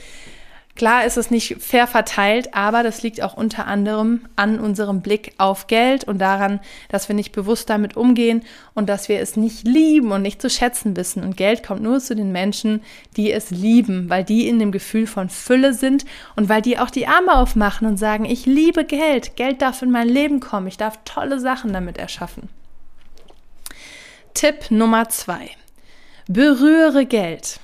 Klar 0.81 1.05
ist 1.05 1.19
es 1.19 1.31
nicht 1.31 1.57
fair 1.61 1.87
verteilt, 1.87 2.55
aber 2.55 2.83
das 2.83 3.03
liegt 3.03 3.23
auch 3.23 3.37
unter 3.37 3.67
anderem 3.67 4.23
an 4.35 4.59
unserem 4.59 5.03
Blick 5.03 5.35
auf 5.37 5.67
Geld 5.67 6.05
und 6.05 6.17
daran, 6.17 6.59
dass 6.89 7.07
wir 7.07 7.15
nicht 7.15 7.33
bewusst 7.33 7.69
damit 7.69 7.99
umgehen 7.99 8.45
und 8.73 8.89
dass 8.89 9.11
wir 9.11 9.21
es 9.21 9.37
nicht 9.37 9.67
lieben 9.67 10.11
und 10.11 10.23
nicht 10.23 10.41
zu 10.41 10.49
schätzen 10.49 10.97
wissen. 10.97 11.23
Und 11.23 11.37
Geld 11.37 11.63
kommt 11.63 11.83
nur 11.83 12.01
zu 12.01 12.17
den 12.17 12.33
Menschen, 12.33 12.81
die 13.19 13.31
es 13.31 13.51
lieben, 13.51 14.09
weil 14.09 14.25
die 14.25 14.49
in 14.49 14.59
dem 14.59 14.73
Gefühl 14.73 15.07
von 15.07 15.29
Fülle 15.29 15.75
sind 15.75 16.07
und 16.35 16.49
weil 16.49 16.63
die 16.63 16.79
auch 16.79 16.89
die 16.89 17.07
Arme 17.07 17.37
aufmachen 17.37 17.87
und 17.87 17.99
sagen, 17.99 18.25
ich 18.25 18.47
liebe 18.47 18.87
Geld, 18.87 19.37
Geld 19.37 19.61
darf 19.61 19.83
in 19.83 19.91
mein 19.91 20.09
Leben 20.09 20.41
kommen, 20.41 20.67
ich 20.67 20.79
darf 20.79 20.99
tolle 21.05 21.41
Sachen 21.41 21.75
damit 21.75 21.99
erschaffen. 21.99 22.49
Tipp 24.33 24.71
Nummer 24.71 25.11
zwei. 25.11 25.51
Berühre 26.27 27.05
Geld. 27.05 27.61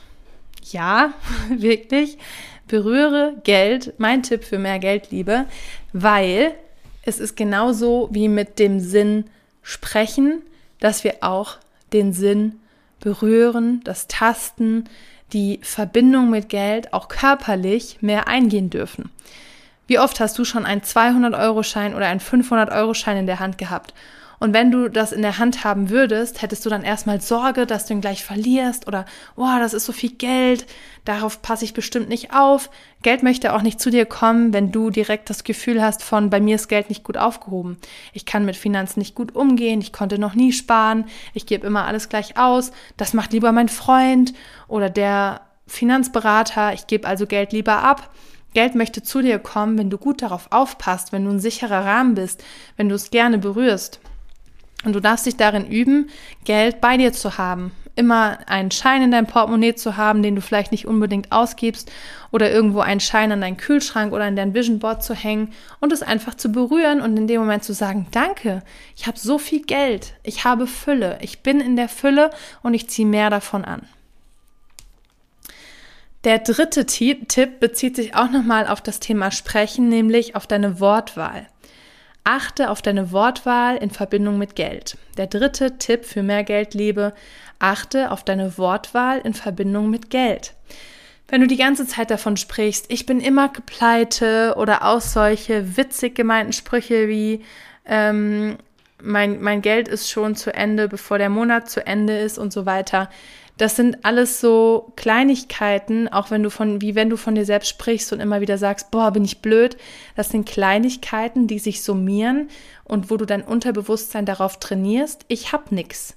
Ja, 0.70 1.14
wirklich 1.49 2.18
berühre 2.68 3.35
Geld, 3.44 3.94
mein 3.99 4.23
Tipp 4.23 4.44
für 4.44 4.58
mehr 4.58 4.78
Geldliebe, 4.78 5.46
weil 5.92 6.54
es 7.02 7.20
ist 7.20 7.37
genauso 7.37 8.08
wie 8.11 8.28
mit 8.28 8.58
dem 8.58 8.80
Sinn 8.80 9.25
sprechen, 9.62 10.42
dass 10.80 11.04
wir 11.04 11.16
auch 11.20 11.56
den 11.92 12.12
Sinn 12.12 12.61
berühren, 13.00 13.80
das 13.85 14.08
Tasten, 14.08 14.85
die 15.32 15.61
Verbindung 15.62 16.30
mit 16.30 16.49
Geld 16.49 16.92
auch 16.92 17.08
körperlich 17.08 17.99
mehr 18.00 18.28
eingehen 18.28 18.70
dürfen. 18.70 19.11
Wie 19.87 19.99
oft 19.99 20.18
hast 20.18 20.38
du 20.38 20.44
schon 20.44 20.66
einen 20.66 20.80
200-Euro-Schein 20.80 21.94
oder 21.94 22.06
einen 22.06 22.20
500-Euro-Schein 22.20 23.18
in 23.18 23.26
der 23.26 23.38
Hand 23.38 23.58
gehabt 23.58 23.94
und 24.38 24.52
wenn 24.52 24.70
du 24.70 24.88
das 24.88 25.12
in 25.12 25.22
der 25.22 25.38
Hand 25.38 25.64
haben 25.64 25.90
würdest, 25.90 26.42
hättest 26.42 26.64
du 26.66 26.70
dann 26.70 26.82
erstmal 26.82 27.20
Sorge, 27.20 27.66
dass 27.66 27.86
du 27.86 27.94
ihn 27.94 28.00
gleich 28.00 28.24
verlierst 28.24 28.86
oder, 28.86 29.06
oh, 29.36 29.46
das 29.58 29.74
ist 29.74 29.86
so 29.86 29.92
viel 29.92 30.12
Geld, 30.12 30.66
darauf 31.04 31.42
passe 31.42 31.64
ich 31.64 31.74
bestimmt 31.74 32.08
nicht 32.08 32.34
auf. 32.34 32.70
Geld 33.02 33.22
möchte 33.22 33.54
auch 33.54 33.62
nicht 33.62 33.80
zu 33.80 33.90
dir 33.90 34.04
kommen, 34.04 34.52
wenn 34.52 34.72
du 34.72 34.90
direkt 34.90 35.30
das 35.30 35.44
Gefühl 35.44 35.82
hast 35.82 36.02
von, 36.02 36.30
bei 36.30 36.40
mir 36.40 36.56
ist 36.56 36.68
Geld 36.68 36.88
nicht 36.88 37.04
gut 37.04 37.16
aufgehoben. 37.16 37.78
Ich 38.12 38.26
kann 38.26 38.44
mit 38.44 38.56
Finanzen 38.56 38.98
nicht 38.98 39.14
gut 39.14 39.34
umgehen, 39.34 39.80
ich 39.80 39.92
konnte 39.92 40.18
noch 40.18 40.34
nie 40.34 40.52
sparen, 40.52 41.06
ich 41.32 41.46
gebe 41.46 41.66
immer 41.66 41.86
alles 41.86 42.08
gleich 42.08 42.36
aus, 42.36 42.72
das 42.96 43.14
macht 43.14 43.32
lieber 43.32 43.52
mein 43.52 43.68
Freund 43.68 44.34
oder 44.68 44.90
der 44.90 45.40
Finanzberater, 45.66 46.72
ich 46.74 46.86
gebe 46.86 47.08
also 47.08 47.26
Geld 47.26 47.52
lieber 47.52 47.82
ab. 47.82 48.10
Geld 48.54 48.74
möchte 48.74 49.02
zu 49.02 49.20
dir 49.20 49.38
kommen, 49.38 49.76
wenn 49.76 49.90
du 49.90 49.98
gut 49.98 50.22
darauf 50.22 50.50
aufpasst, 50.50 51.12
wenn 51.12 51.24
du 51.24 51.30
ein 51.30 51.40
sicherer 51.40 51.84
Rahmen 51.84 52.14
bist, 52.14 52.42
wenn 52.76 52.88
du 52.88 52.94
es 52.94 53.10
gerne 53.10 53.36
berührst. 53.36 54.00
Und 54.85 54.92
du 54.92 55.00
darfst 55.00 55.26
dich 55.26 55.37
darin 55.37 55.66
üben, 55.66 56.11
Geld 56.45 56.80
bei 56.80 56.97
dir 56.97 57.12
zu 57.12 57.38
haben. 57.38 57.73
Immer 57.97 58.38
einen 58.47 58.71
Schein 58.71 59.02
in 59.02 59.11
deinem 59.11 59.26
Portemonnaie 59.26 59.75
zu 59.75 59.97
haben, 59.97 60.23
den 60.23 60.35
du 60.37 60.42
vielleicht 60.42 60.71
nicht 60.71 60.87
unbedingt 60.87 61.33
ausgibst 61.33 61.90
oder 62.30 62.50
irgendwo 62.50 62.80
einen 62.80 63.00
Schein 63.00 63.33
an 63.33 63.40
deinen 63.40 63.56
Kühlschrank 63.56 64.12
oder 64.12 64.25
an 64.25 64.37
dein 64.37 64.52
Vision 64.52 64.78
Board 64.78 65.02
zu 65.02 65.14
hängen 65.14 65.54
und 65.80 65.92
es 65.92 66.02
einfach 66.02 66.35
zu 66.35 66.50
berühren 66.52 67.00
und 67.00 67.16
in 67.16 67.26
dem 67.26 67.40
Moment 67.40 67.64
zu 67.64 67.73
sagen, 67.73 68.06
danke, 68.11 68.62
ich 68.97 69.06
habe 69.06 69.18
so 69.18 69.38
viel 69.38 69.62
Geld, 69.62 70.12
ich 70.25 70.45
habe 70.45 70.66
Fülle, 70.66 71.18
ich 71.23 71.40
bin 71.40 71.59
in 71.59 71.76
der 71.76 71.88
Fülle 71.88 72.30
und 72.62 72.75
ich 72.75 72.90
ziehe 72.90 73.09
mehr 73.09 73.30
davon 73.30 73.64
an. 73.64 73.88
Der 76.25 76.40
dritte 76.40 76.87
Tipp 76.87 77.61
bezieht 77.61 77.95
sich 77.95 78.16
auch 78.16 78.30
nochmal 78.30 78.66
auf 78.66 78.80
das 78.80 78.99
Thema 78.99 79.30
Sprechen, 79.30 79.88
nämlich 79.88 80.35
auf 80.35 80.49
deine 80.49 80.80
Wortwahl. 80.80 81.47
Achte 82.28 82.71
auf 82.71 82.83
deine 82.83 83.12
Wortwahl 83.12 83.76
in 83.76 83.90
Verbindung 83.90 84.37
mit 84.37 84.56
Geld. 84.56 84.99
Der 85.16 85.28
dritte 85.28 85.78
Tipp 85.78 86.04
für 86.04 86.25
mehr 86.25 86.42
Geldliebe, 86.42 87.14
achte 87.61 88.11
auf 88.11 88.25
deine 88.25 88.59
Wortwahl 88.59 89.21
in 89.21 89.33
Verbindung 89.33 89.90
mit 89.90 90.11
Geld. 90.11 90.52
Wenn 91.28 91.40
du 91.40 91.47
die 91.47 91.56
ganze 91.56 91.87
Zeit 91.87 92.11
davon 92.11 92.37
sprichst, 92.37 92.87
ich 92.88 93.06
bin 93.06 93.21
immer 93.21 93.49
pleite 93.49 94.54
oder 94.56 94.85
auch 94.85 95.00
solche 95.00 95.76
witzig 95.76 96.16
gemeinten 96.16 96.52
Sprüche 96.52 97.06
wie 97.06 97.45
ähm, 97.85 98.56
mein, 99.00 99.40
mein 99.40 99.62
Geld 99.62 99.87
ist 99.87 100.11
schon 100.11 100.35
zu 100.35 100.52
Ende, 100.52 100.88
bevor 100.88 101.18
der 101.18 101.28
Monat 101.28 101.71
zu 101.71 101.87
Ende 101.87 102.18
ist 102.18 102.38
und 102.38 102.52
so 102.52 102.66
weiter, 102.66 103.09
das 103.58 103.75
sind 103.75 104.04
alles 104.04 104.40
so 104.40 104.92
Kleinigkeiten, 104.96 106.08
auch 106.08 106.30
wenn 106.30 106.42
du 106.42 106.50
von, 106.50 106.82
wie 106.82 106.94
wenn 106.94 107.08
du 107.08 107.16
von 107.16 107.34
dir 107.34 107.46
selbst 107.46 107.68
sprichst 107.68 108.12
und 108.12 108.20
immer 108.20 108.42
wieder 108.42 108.58
sagst, 108.58 108.90
boah, 108.90 109.10
bin 109.12 109.25
ich 109.25 109.40
blöd. 109.40 109.78
Das 110.14 110.28
sind 110.28 110.46
Kleinigkeiten, 110.46 111.46
die 111.46 111.58
sich 111.58 111.82
summieren 111.82 112.48
und 112.84 113.10
wo 113.10 113.16
du 113.16 113.25
dein 113.25 113.42
Unterbewusstsein 113.42 114.26
darauf 114.26 114.60
trainierst, 114.60 115.25
ich 115.28 115.52
hab 115.52 115.72
nix. 115.72 116.14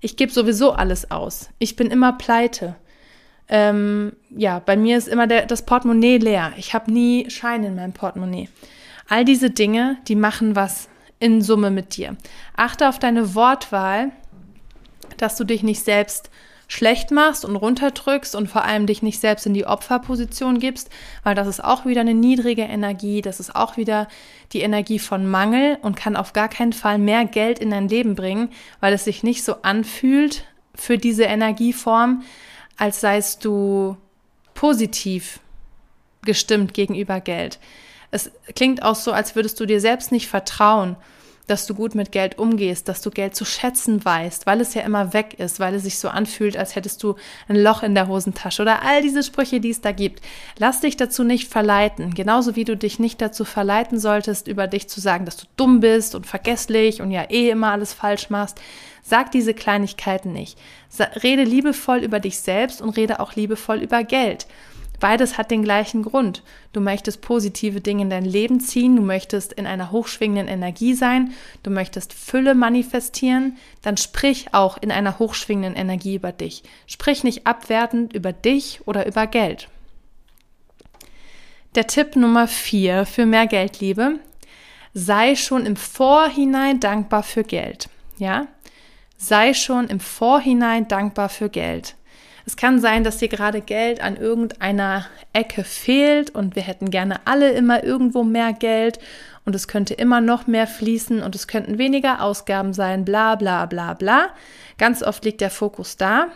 Ich 0.00 0.16
gebe 0.16 0.32
sowieso 0.32 0.72
alles 0.72 1.10
aus. 1.10 1.50
Ich 1.58 1.76
bin 1.76 1.90
immer 1.90 2.14
pleite. 2.14 2.76
Ähm, 3.48 4.12
ja, 4.30 4.58
bei 4.58 4.76
mir 4.76 4.96
ist 4.96 5.08
immer 5.08 5.26
der, 5.26 5.44
das 5.44 5.66
Portemonnaie 5.66 6.16
leer. 6.16 6.52
Ich 6.56 6.72
habe 6.72 6.90
nie 6.90 7.28
Scheine 7.28 7.68
in 7.68 7.74
meinem 7.74 7.92
Portemonnaie. 7.92 8.48
All 9.08 9.26
diese 9.26 9.50
Dinge, 9.50 9.98
die 10.08 10.16
machen 10.16 10.56
was 10.56 10.88
in 11.20 11.42
Summe 11.42 11.70
mit 11.70 11.96
dir. 11.96 12.16
Achte 12.56 12.88
auf 12.88 12.98
deine 12.98 13.34
Wortwahl, 13.34 14.12
dass 15.18 15.36
du 15.36 15.44
dich 15.44 15.62
nicht 15.62 15.84
selbst 15.84 16.30
schlecht 16.68 17.10
machst 17.10 17.44
und 17.44 17.56
runterdrückst 17.56 18.34
und 18.34 18.48
vor 18.48 18.64
allem 18.64 18.86
dich 18.86 19.02
nicht 19.02 19.20
selbst 19.20 19.46
in 19.46 19.54
die 19.54 19.66
Opferposition 19.66 20.58
gibst, 20.58 20.90
weil 21.22 21.34
das 21.34 21.46
ist 21.46 21.62
auch 21.62 21.84
wieder 21.84 22.00
eine 22.00 22.14
niedrige 22.14 22.62
Energie, 22.62 23.22
das 23.22 23.40
ist 23.40 23.54
auch 23.54 23.76
wieder 23.76 24.08
die 24.52 24.60
Energie 24.60 24.98
von 24.98 25.28
Mangel 25.28 25.78
und 25.82 25.96
kann 25.96 26.16
auf 26.16 26.32
gar 26.32 26.48
keinen 26.48 26.72
Fall 26.72 26.98
mehr 26.98 27.24
Geld 27.24 27.58
in 27.58 27.70
dein 27.70 27.88
Leben 27.88 28.14
bringen, 28.14 28.50
weil 28.80 28.92
es 28.92 29.04
sich 29.04 29.22
nicht 29.22 29.44
so 29.44 29.56
anfühlt 29.62 30.44
für 30.74 30.98
diese 30.98 31.24
Energieform, 31.24 32.22
als 32.76 33.00
seist 33.00 33.44
du 33.44 33.96
positiv 34.54 35.40
gestimmt 36.22 36.74
gegenüber 36.74 37.20
Geld. 37.20 37.58
Es 38.10 38.30
klingt 38.54 38.82
auch 38.82 38.94
so, 38.94 39.12
als 39.12 39.36
würdest 39.36 39.58
du 39.60 39.66
dir 39.66 39.80
selbst 39.80 40.12
nicht 40.12 40.28
vertrauen 40.28 40.96
dass 41.46 41.66
du 41.66 41.74
gut 41.74 41.94
mit 41.94 42.10
Geld 42.10 42.38
umgehst, 42.38 42.88
dass 42.88 43.02
du 43.02 43.10
Geld 43.10 43.36
zu 43.36 43.44
schätzen 43.44 44.04
weißt, 44.04 44.46
weil 44.46 44.60
es 44.60 44.74
ja 44.74 44.82
immer 44.82 45.12
weg 45.12 45.34
ist, 45.38 45.60
weil 45.60 45.74
es 45.74 45.82
sich 45.82 45.98
so 45.98 46.08
anfühlt, 46.08 46.56
als 46.56 46.74
hättest 46.74 47.02
du 47.02 47.16
ein 47.48 47.56
Loch 47.56 47.82
in 47.82 47.94
der 47.94 48.08
Hosentasche 48.08 48.62
oder 48.62 48.82
all 48.82 49.02
diese 49.02 49.22
Sprüche, 49.22 49.60
die 49.60 49.70
es 49.70 49.82
da 49.82 49.92
gibt. 49.92 50.22
Lass 50.58 50.80
dich 50.80 50.96
dazu 50.96 51.22
nicht 51.22 51.48
verleiten, 51.48 52.14
genauso 52.14 52.56
wie 52.56 52.64
du 52.64 52.76
dich 52.76 52.98
nicht 52.98 53.20
dazu 53.20 53.44
verleiten 53.44 53.98
solltest, 53.98 54.48
über 54.48 54.66
dich 54.66 54.88
zu 54.88 55.00
sagen, 55.00 55.26
dass 55.26 55.36
du 55.36 55.46
dumm 55.56 55.80
bist 55.80 56.14
und 56.14 56.26
vergesslich 56.26 57.02
und 57.02 57.10
ja 57.10 57.24
eh 57.30 57.50
immer 57.50 57.72
alles 57.72 57.92
falsch 57.92 58.30
machst. 58.30 58.58
Sag 59.02 59.30
diese 59.32 59.52
Kleinigkeiten 59.52 60.32
nicht. 60.32 60.58
Rede 61.22 61.44
liebevoll 61.44 61.98
über 61.98 62.20
dich 62.20 62.38
selbst 62.38 62.80
und 62.80 62.96
rede 62.96 63.20
auch 63.20 63.34
liebevoll 63.34 63.78
über 63.78 64.02
Geld. 64.02 64.46
Beides 65.04 65.36
hat 65.36 65.50
den 65.50 65.62
gleichen 65.62 66.02
Grund. 66.02 66.42
Du 66.72 66.80
möchtest 66.80 67.20
positive 67.20 67.82
Dinge 67.82 68.04
in 68.04 68.08
dein 68.08 68.24
Leben 68.24 68.58
ziehen, 68.58 68.96
du 68.96 69.02
möchtest 69.02 69.52
in 69.52 69.66
einer 69.66 69.90
hochschwingenden 69.90 70.48
Energie 70.48 70.94
sein, 70.94 71.34
du 71.62 71.70
möchtest 71.70 72.14
Fülle 72.14 72.54
manifestieren, 72.54 73.58
dann 73.82 73.98
sprich 73.98 74.54
auch 74.54 74.78
in 74.80 74.90
einer 74.90 75.18
hochschwingenden 75.18 75.78
Energie 75.78 76.14
über 76.14 76.32
dich. 76.32 76.62
Sprich 76.86 77.22
nicht 77.22 77.46
abwertend 77.46 78.14
über 78.14 78.32
dich 78.32 78.80
oder 78.86 79.06
über 79.06 79.26
Geld. 79.26 79.68
Der 81.74 81.86
Tipp 81.86 82.16
Nummer 82.16 82.48
vier 82.48 83.04
für 83.04 83.26
mehr 83.26 83.46
Geldliebe. 83.46 84.20
Sei 84.94 85.36
schon 85.36 85.66
im 85.66 85.76
Vorhinein 85.76 86.80
dankbar 86.80 87.24
für 87.24 87.44
Geld. 87.44 87.90
Ja? 88.16 88.46
Sei 89.18 89.52
schon 89.52 89.88
im 89.88 90.00
Vorhinein 90.00 90.88
dankbar 90.88 91.28
für 91.28 91.50
Geld. 91.50 91.94
Es 92.46 92.56
kann 92.56 92.78
sein, 92.78 93.04
dass 93.04 93.18
dir 93.18 93.28
gerade 93.28 93.60
Geld 93.62 94.02
an 94.02 94.16
irgendeiner 94.16 95.06
Ecke 95.32 95.64
fehlt 95.64 96.30
und 96.30 96.56
wir 96.56 96.62
hätten 96.62 96.90
gerne 96.90 97.20
alle 97.26 97.52
immer 97.52 97.82
irgendwo 97.82 98.22
mehr 98.22 98.52
Geld 98.52 98.98
und 99.46 99.54
es 99.54 99.66
könnte 99.66 99.94
immer 99.94 100.20
noch 100.20 100.46
mehr 100.46 100.66
fließen 100.66 101.22
und 101.22 101.34
es 101.34 101.48
könnten 101.48 101.78
weniger 101.78 102.22
Ausgaben 102.22 102.74
sein, 102.74 103.04
bla 103.04 103.36
bla 103.36 103.66
bla 103.66 103.94
bla. 103.94 104.28
Ganz 104.76 105.02
oft 105.02 105.24
liegt 105.24 105.40
der 105.40 105.50
Fokus 105.50 105.96
da. 105.96 106.28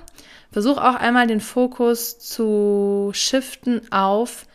Versuch 0.50 0.78
auch 0.78 0.94
einmal 0.94 1.26
den 1.26 1.40
Fokus 1.40 2.18
zu 2.18 3.10
shiften 3.12 3.82
auf, 3.92 4.46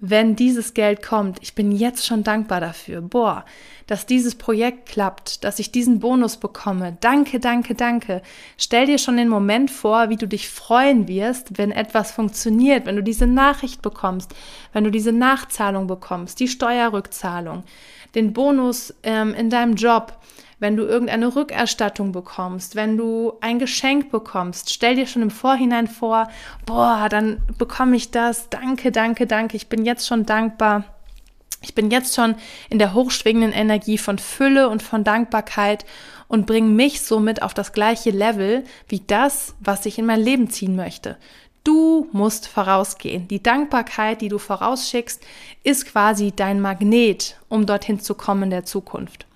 wenn 0.00 0.36
dieses 0.36 0.74
Geld 0.74 1.02
kommt, 1.02 1.38
ich 1.40 1.54
bin 1.54 1.72
jetzt 1.72 2.06
schon 2.06 2.22
dankbar 2.22 2.60
dafür. 2.60 3.00
Boah, 3.00 3.44
dass 3.88 4.06
dieses 4.06 4.36
Projekt 4.36 4.88
klappt, 4.88 5.42
dass 5.42 5.58
ich 5.58 5.72
diesen 5.72 5.98
Bonus 5.98 6.36
bekomme. 6.36 6.96
Danke, 7.00 7.40
danke, 7.40 7.74
danke. 7.74 8.22
Stell 8.56 8.86
dir 8.86 8.98
schon 8.98 9.16
den 9.16 9.28
Moment 9.28 9.70
vor, 9.70 10.08
wie 10.08 10.16
du 10.16 10.28
dich 10.28 10.48
freuen 10.48 11.08
wirst, 11.08 11.58
wenn 11.58 11.72
etwas 11.72 12.12
funktioniert, 12.12 12.86
wenn 12.86 12.96
du 12.96 13.02
diese 13.02 13.26
Nachricht 13.26 13.82
bekommst, 13.82 14.34
wenn 14.72 14.84
du 14.84 14.90
diese 14.90 15.12
Nachzahlung 15.12 15.86
bekommst, 15.86 16.38
die 16.38 16.48
Steuerrückzahlung. 16.48 17.64
den 18.14 18.32
Bonus 18.32 18.94
ähm, 19.02 19.34
in 19.34 19.50
deinem 19.50 19.74
Job, 19.74 20.16
wenn 20.58 20.76
du 20.76 20.84
irgendeine 20.84 21.34
Rückerstattung 21.34 22.12
bekommst, 22.12 22.74
wenn 22.74 22.96
du 22.96 23.34
ein 23.40 23.58
Geschenk 23.58 24.10
bekommst, 24.10 24.72
stell 24.72 24.96
dir 24.96 25.06
schon 25.06 25.22
im 25.22 25.30
Vorhinein 25.30 25.86
vor, 25.86 26.28
boah, 26.66 27.08
dann 27.08 27.40
bekomme 27.58 27.96
ich 27.96 28.10
das, 28.10 28.48
danke, 28.48 28.90
danke, 28.90 29.26
danke, 29.26 29.56
ich 29.56 29.68
bin 29.68 29.84
jetzt 29.84 30.06
schon 30.06 30.26
dankbar. 30.26 30.84
Ich 31.60 31.74
bin 31.74 31.90
jetzt 31.90 32.14
schon 32.14 32.36
in 32.70 32.78
der 32.78 32.94
hochschwingenden 32.94 33.52
Energie 33.52 33.98
von 33.98 34.18
Fülle 34.18 34.68
und 34.68 34.80
von 34.80 35.02
Dankbarkeit 35.02 35.84
und 36.28 36.46
bringe 36.46 36.68
mich 36.68 37.00
somit 37.00 37.42
auf 37.42 37.52
das 37.52 37.72
gleiche 37.72 38.10
Level 38.10 38.62
wie 38.86 39.00
das, 39.00 39.56
was 39.58 39.84
ich 39.84 39.98
in 39.98 40.06
mein 40.06 40.20
Leben 40.20 40.50
ziehen 40.50 40.76
möchte. 40.76 41.16
Du 41.64 42.08
musst 42.12 42.46
vorausgehen. 42.46 43.26
Die 43.28 43.42
Dankbarkeit, 43.42 44.20
die 44.20 44.28
du 44.28 44.38
vorausschickst, 44.38 45.22
ist 45.64 45.86
quasi 45.86 46.32
dein 46.34 46.60
Magnet, 46.60 47.36
um 47.48 47.66
dorthin 47.66 47.98
zu 48.00 48.14
kommen 48.14 48.44
in 48.44 48.50
der 48.50 48.64
Zukunft. 48.64 49.27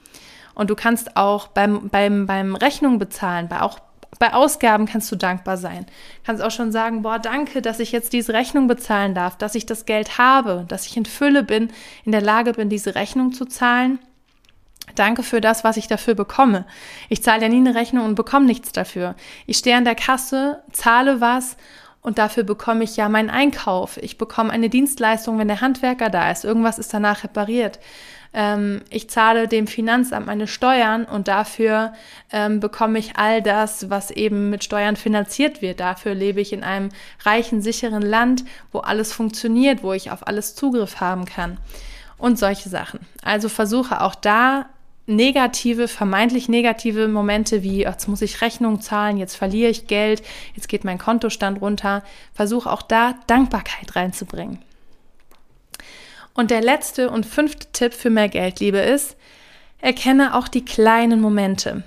Und 0.55 0.71
du 0.71 0.75
kannst 0.75 1.17
auch 1.17 1.49
beim, 1.49 1.89
beim, 1.89 2.27
beim 2.27 2.55
Rechnung 2.55 2.99
bezahlen, 2.99 3.49
bei 3.49 3.61
auch 3.61 3.79
bei 4.19 4.35
Ausgaben 4.35 4.87
kannst 4.87 5.11
du 5.11 5.17
dankbar 5.17 5.57
sein. 5.57 5.85
Kannst 6.25 6.45
auch 6.45 6.53
schon 6.53 6.71
sagen, 6.71 7.03
boah, 7.03 7.19
danke, 7.19 7.61
dass 7.61 7.81
ich 7.81 7.91
jetzt 7.91 8.13
diese 8.13 8.33
Rechnung 8.33 8.69
bezahlen 8.69 9.15
darf, 9.15 9.37
dass 9.37 9.57
ich 9.57 9.67
das 9.67 9.85
Geld 9.85 10.17
habe, 10.17 10.65
dass 10.69 10.87
ich 10.87 10.97
in 10.97 11.07
Fülle 11.07 11.43
bin, 11.43 11.73
in 12.05 12.13
der 12.13 12.21
Lage 12.21 12.53
bin, 12.53 12.69
diese 12.69 12.95
Rechnung 12.95 13.33
zu 13.33 13.47
zahlen. 13.47 13.99
Danke 14.95 15.25
für 15.25 15.41
das, 15.41 15.65
was 15.65 15.77
ich 15.77 15.89
dafür 15.89 16.15
bekomme. 16.15 16.67
Ich 17.09 17.23
zahle 17.23 17.43
ja 17.43 17.49
nie 17.49 17.57
eine 17.57 17.75
Rechnung 17.75 18.05
und 18.05 18.15
bekomme 18.15 18.47
nichts 18.47 18.71
dafür. 18.71 19.17
Ich 19.47 19.57
stehe 19.57 19.77
an 19.77 19.85
der 19.85 19.95
Kasse, 19.97 20.63
zahle 20.71 21.21
was 21.21 21.57
und 22.01 22.19
dafür 22.19 22.45
bekomme 22.45 22.85
ich 22.85 22.97
ja 22.97 23.09
meinen 23.09 23.31
Einkauf. 23.31 23.97
Ich 23.97 24.19
bekomme 24.19 24.53
eine 24.53 24.69
Dienstleistung, 24.69 25.39
wenn 25.39 25.49
der 25.49 25.61
Handwerker 25.61 26.11
da 26.11 26.31
ist. 26.31 26.45
Irgendwas 26.45 26.79
ist 26.79 26.95
danach 26.95 27.25
repariert 27.25 27.81
ähm, 28.35 28.83
ich 28.91 29.11
zahle 29.11 29.49
dem 29.49 29.67
Finanzamt 29.67 30.27
meine 30.27 30.47
Steuern 30.47 31.05
und 31.05 31.29
dafür 31.29 31.93
ähm, 32.33 32.61
bekomme 32.61 32.99
ich 32.99 33.17
all 33.17 33.43
das, 33.43 33.91
was 33.91 34.11
eben 34.11 34.51
mit 34.51 34.65
Steuern 34.65 34.97
finanziert 34.97 35.63
wird. 35.63 35.81
Dafür 35.81 36.15
lebe 36.15 36.41
ich 36.41 36.53
in 36.53 36.65
einem 36.65 36.89
reichen, 37.25 37.63
sicheren 37.63 38.03
Land, 38.03 38.45
wo 38.73 38.79
alles 38.79 39.13
funktioniert, 39.13 39.83
wo 39.83 39.93
ich 39.93 40.11
auf 40.11 40.27
alles 40.27 40.55
Zugriff 40.55 41.01
haben 41.01 41.25
kann 41.25 41.59
und 42.19 42.39
solche 42.39 42.69
Sachen. 42.69 43.01
Also 43.23 43.49
versuche 43.49 44.01
auch 44.01 44.15
da 44.15 44.67
negative, 45.07 45.89
vermeintlich 45.89 46.49
negative 46.49 47.09
Momente 47.09 47.63
wie, 47.63 47.81
jetzt 47.83 48.09
muss 48.09 48.23
ich 48.23 48.41
Rechnung 48.41 48.81
zahlen, 48.81 49.17
jetzt 49.17 49.37
verliere 49.37 49.71
ich 49.71 49.89
Geld, 49.89 50.23
jetzt 50.55 50.69
geht 50.69 50.85
mein 50.85 50.99
Kontostand 50.99 51.61
runter. 51.61 52.03
Versuche 52.33 52.71
auch 52.71 52.83
da 52.83 53.15
Dankbarkeit 53.27 53.97
reinzubringen. 53.97 54.59
Und 56.35 56.51
der 56.51 56.63
letzte 56.63 57.11
und 57.11 57.27
fünfte 57.27 57.67
Tipp 57.73 57.95
für 57.95 58.11
mehr 58.11 58.29
Geldliebe 58.29 58.79
ist, 58.79 59.17
erkenne 59.81 60.35
auch 60.35 60.49
die 60.49 60.65
kleinen 60.65 61.21
Momente. 61.21 61.83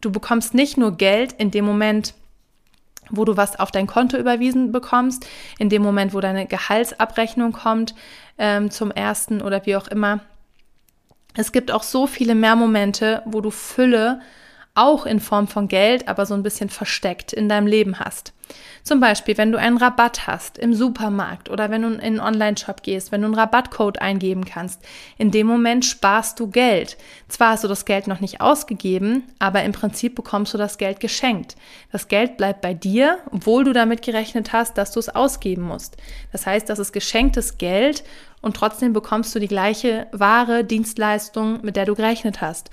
Du 0.00 0.10
bekommst 0.10 0.54
nicht 0.54 0.76
nur 0.76 0.96
Geld 0.96 1.32
in 1.32 1.50
dem 1.50 1.64
Moment, 1.64 2.14
wo 3.10 3.24
du 3.24 3.36
was 3.36 3.58
auf 3.58 3.70
dein 3.70 3.86
Konto 3.86 4.16
überwiesen 4.16 4.72
bekommst, 4.72 5.26
in 5.58 5.68
dem 5.68 5.82
Moment, 5.82 6.14
wo 6.14 6.20
deine 6.20 6.46
Gehaltsabrechnung 6.46 7.52
kommt 7.52 7.94
ähm, 8.38 8.70
zum 8.70 8.90
ersten 8.90 9.42
oder 9.42 9.64
wie 9.66 9.76
auch 9.76 9.88
immer. 9.88 10.20
Es 11.34 11.52
gibt 11.52 11.70
auch 11.70 11.82
so 11.82 12.06
viele 12.06 12.34
mehr 12.34 12.56
Momente, 12.56 13.22
wo 13.26 13.40
du 13.40 13.50
Fülle 13.50 14.20
auch 14.74 15.06
in 15.06 15.20
Form 15.20 15.48
von 15.48 15.68
Geld, 15.68 16.08
aber 16.08 16.26
so 16.26 16.34
ein 16.34 16.42
bisschen 16.42 16.70
versteckt 16.70 17.32
in 17.32 17.48
deinem 17.48 17.66
Leben 17.66 17.98
hast. 17.98 18.32
Zum 18.86 19.00
Beispiel, 19.00 19.36
wenn 19.36 19.50
du 19.50 19.58
einen 19.58 19.78
Rabatt 19.78 20.28
hast 20.28 20.58
im 20.58 20.72
Supermarkt 20.72 21.50
oder 21.50 21.70
wenn 21.70 21.82
du 21.82 21.88
in 21.88 22.00
einen 22.00 22.20
Online-Shop 22.20 22.84
gehst, 22.84 23.10
wenn 23.10 23.22
du 23.22 23.26
einen 23.26 23.34
Rabattcode 23.34 24.00
eingeben 24.00 24.44
kannst, 24.44 24.80
in 25.18 25.32
dem 25.32 25.48
Moment 25.48 25.84
sparst 25.84 26.38
du 26.38 26.46
Geld. 26.46 26.96
Zwar 27.26 27.50
hast 27.50 27.64
du 27.64 27.68
das 27.68 27.84
Geld 27.84 28.06
noch 28.06 28.20
nicht 28.20 28.40
ausgegeben, 28.40 29.24
aber 29.40 29.64
im 29.64 29.72
Prinzip 29.72 30.14
bekommst 30.14 30.54
du 30.54 30.58
das 30.58 30.78
Geld 30.78 31.00
geschenkt. 31.00 31.56
Das 31.90 32.06
Geld 32.06 32.36
bleibt 32.36 32.60
bei 32.60 32.74
dir, 32.74 33.18
obwohl 33.32 33.64
du 33.64 33.72
damit 33.72 34.02
gerechnet 34.02 34.52
hast, 34.52 34.78
dass 34.78 34.92
du 34.92 35.00
es 35.00 35.08
ausgeben 35.08 35.62
musst. 35.62 35.96
Das 36.30 36.46
heißt, 36.46 36.68
das 36.68 36.78
ist 36.78 36.92
geschenktes 36.92 37.58
Geld 37.58 38.04
und 38.40 38.56
trotzdem 38.56 38.92
bekommst 38.92 39.34
du 39.34 39.40
die 39.40 39.48
gleiche 39.48 40.06
Ware, 40.12 40.62
Dienstleistung, 40.62 41.58
mit 41.62 41.74
der 41.74 41.86
du 41.86 41.96
gerechnet 41.96 42.40
hast. 42.40 42.70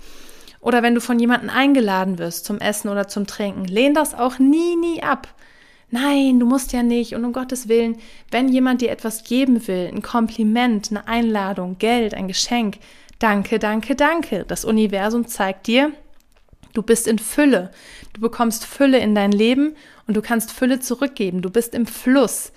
Oder 0.62 0.84
wenn 0.84 0.94
du 0.94 1.01
von 1.01 1.18
jemandem 1.18 1.50
eingeladen 1.50 2.20
wirst 2.20 2.46
zum 2.46 2.60
Essen 2.60 2.89
oder 2.89 3.08
zum 3.08 3.25
Trinken, 3.25 3.65
lehn 3.65 3.96
das 3.96 4.13
auch 4.13 4.38
nie, 4.38 4.75
nie 4.75 5.01
ab. 5.01 5.27
Nein, 5.93 6.39
du 6.39 6.47
musst 6.47 6.73
ja 6.73 6.81
nicht. 6.81 7.13
Und 7.13 7.23
um 7.23 7.33
Gottes 7.33 7.67
Willen, 7.67 7.97
wenn 8.31 8.47
jemand 8.47 8.81
dir 8.81 8.89
etwas 8.89 9.23
geben 9.23 9.67
will, 9.67 9.91
ein 9.93 10.01
Kompliment, 10.01 10.89
eine 10.89 11.07
Einladung, 11.07 11.77
Geld, 11.77 12.15
ein 12.15 12.27
Geschenk, 12.27 12.79
danke, 13.19 13.59
danke, 13.59 13.93
danke. 13.95 14.43
Das 14.47 14.65
Universum 14.65 15.27
zeigt 15.27 15.67
dir, 15.67 15.91
du 16.73 16.81
bist 16.81 17.07
in 17.07 17.19
Fülle. 17.19 17.69
Du 18.13 18.21
bekommst 18.21 18.65
Fülle 18.65 18.97
in 18.97 19.13
dein 19.13 19.32
Leben 19.32 19.75
und 20.08 20.17
du 20.17 20.23
kannst 20.23 20.51
Fülle 20.51 20.79
zurückgeben. 20.79 21.43
Du 21.43 21.51
bist 21.51 21.75
im 21.75 21.86
Fluss. 21.86 22.53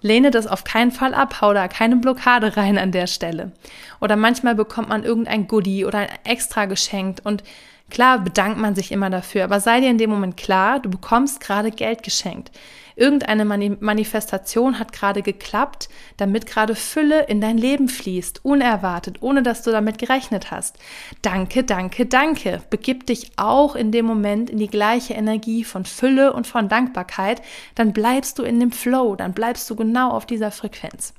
Lehne 0.00 0.30
das 0.30 0.46
auf 0.46 0.64
keinen 0.64 0.90
Fall 0.90 1.12
ab, 1.12 1.42
hau 1.42 1.52
da 1.52 1.68
keine 1.68 1.96
Blockade 1.96 2.56
rein 2.56 2.78
an 2.78 2.90
der 2.90 3.06
Stelle. 3.06 3.52
Oder 4.00 4.16
manchmal 4.16 4.54
bekommt 4.54 4.88
man 4.88 5.04
irgendein 5.04 5.46
Goodie 5.46 5.84
oder 5.84 5.98
ein 5.98 6.08
extra 6.24 6.64
geschenkt 6.64 7.20
und 7.22 7.44
Klar 7.90 8.18
bedankt 8.18 8.58
man 8.58 8.74
sich 8.74 8.92
immer 8.92 9.10
dafür, 9.10 9.44
aber 9.44 9.60
sei 9.60 9.80
dir 9.80 9.90
in 9.90 9.98
dem 9.98 10.10
Moment 10.10 10.36
klar, 10.36 10.80
du 10.80 10.90
bekommst 10.90 11.40
gerade 11.40 11.70
Geld 11.70 12.02
geschenkt. 12.02 12.50
Irgendeine 12.96 13.44
Mani 13.44 13.76
Manifestation 13.78 14.80
hat 14.80 14.92
gerade 14.92 15.22
geklappt, 15.22 15.88
damit 16.16 16.46
gerade 16.46 16.74
Fülle 16.74 17.26
in 17.26 17.40
dein 17.40 17.56
Leben 17.56 17.88
fließt, 17.88 18.44
unerwartet, 18.44 19.22
ohne 19.22 19.44
dass 19.44 19.62
du 19.62 19.70
damit 19.70 19.98
gerechnet 19.98 20.50
hast. 20.50 20.78
Danke, 21.22 21.62
danke, 21.62 22.06
danke. 22.06 22.60
Begib 22.70 23.06
dich 23.06 23.30
auch 23.36 23.76
in 23.76 23.92
dem 23.92 24.04
Moment 24.04 24.50
in 24.50 24.58
die 24.58 24.66
gleiche 24.66 25.14
Energie 25.14 25.62
von 25.62 25.84
Fülle 25.84 26.32
und 26.32 26.48
von 26.48 26.68
Dankbarkeit, 26.68 27.40
dann 27.76 27.92
bleibst 27.92 28.38
du 28.40 28.42
in 28.42 28.58
dem 28.58 28.72
Flow, 28.72 29.14
dann 29.14 29.32
bleibst 29.32 29.70
du 29.70 29.76
genau 29.76 30.10
auf 30.10 30.26
dieser 30.26 30.50
Frequenz. 30.50 31.14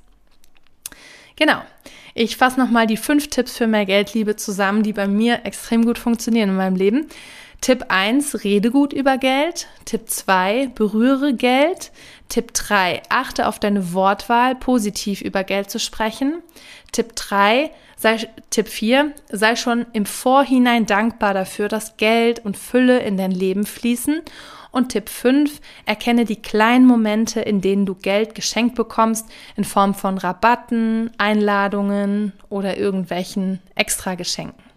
Genau. 1.40 1.62
Ich 2.12 2.36
fasse 2.36 2.60
nochmal 2.60 2.86
die 2.86 2.98
fünf 2.98 3.28
Tipps 3.28 3.56
für 3.56 3.66
mehr 3.66 3.86
Geldliebe 3.86 4.36
zusammen, 4.36 4.82
die 4.82 4.92
bei 4.92 5.08
mir 5.08 5.40
extrem 5.44 5.86
gut 5.86 5.98
funktionieren 5.98 6.50
in 6.50 6.56
meinem 6.56 6.76
Leben. 6.76 7.06
Tipp 7.62 7.86
1, 7.88 8.44
rede 8.44 8.70
gut 8.70 8.92
über 8.92 9.16
Geld. 9.16 9.66
Tipp 9.86 10.10
2, 10.10 10.70
berühre 10.74 11.32
Geld. 11.32 11.92
Tipp 12.28 12.52
3, 12.52 13.02
achte 13.08 13.48
auf 13.48 13.58
deine 13.58 13.94
Wortwahl, 13.94 14.54
positiv 14.54 15.22
über 15.22 15.42
Geld 15.42 15.70
zu 15.70 15.78
sprechen. 15.78 16.42
Tipp 16.92 17.16
3, 17.16 17.70
sei, 17.96 18.28
Tipp 18.50 18.68
4, 18.68 19.12
sei 19.30 19.56
schon 19.56 19.86
im 19.94 20.04
Vorhinein 20.04 20.84
dankbar 20.84 21.32
dafür, 21.32 21.68
dass 21.68 21.96
Geld 21.96 22.44
und 22.44 22.58
Fülle 22.58 22.98
in 22.98 23.16
dein 23.16 23.32
Leben 23.32 23.64
fließen. 23.64 24.20
Und 24.72 24.90
Tipp 24.90 25.08
5, 25.08 25.60
erkenne 25.84 26.24
die 26.24 26.40
kleinen 26.40 26.86
Momente, 26.86 27.40
in 27.40 27.60
denen 27.60 27.86
du 27.86 27.94
Geld 27.94 28.34
geschenkt 28.34 28.74
bekommst, 28.74 29.26
in 29.56 29.64
Form 29.64 29.94
von 29.94 30.18
Rabatten, 30.18 31.10
Einladungen 31.18 32.32
oder 32.48 32.76
irgendwelchen 32.76 33.60
Extrageschenken. 33.74 34.70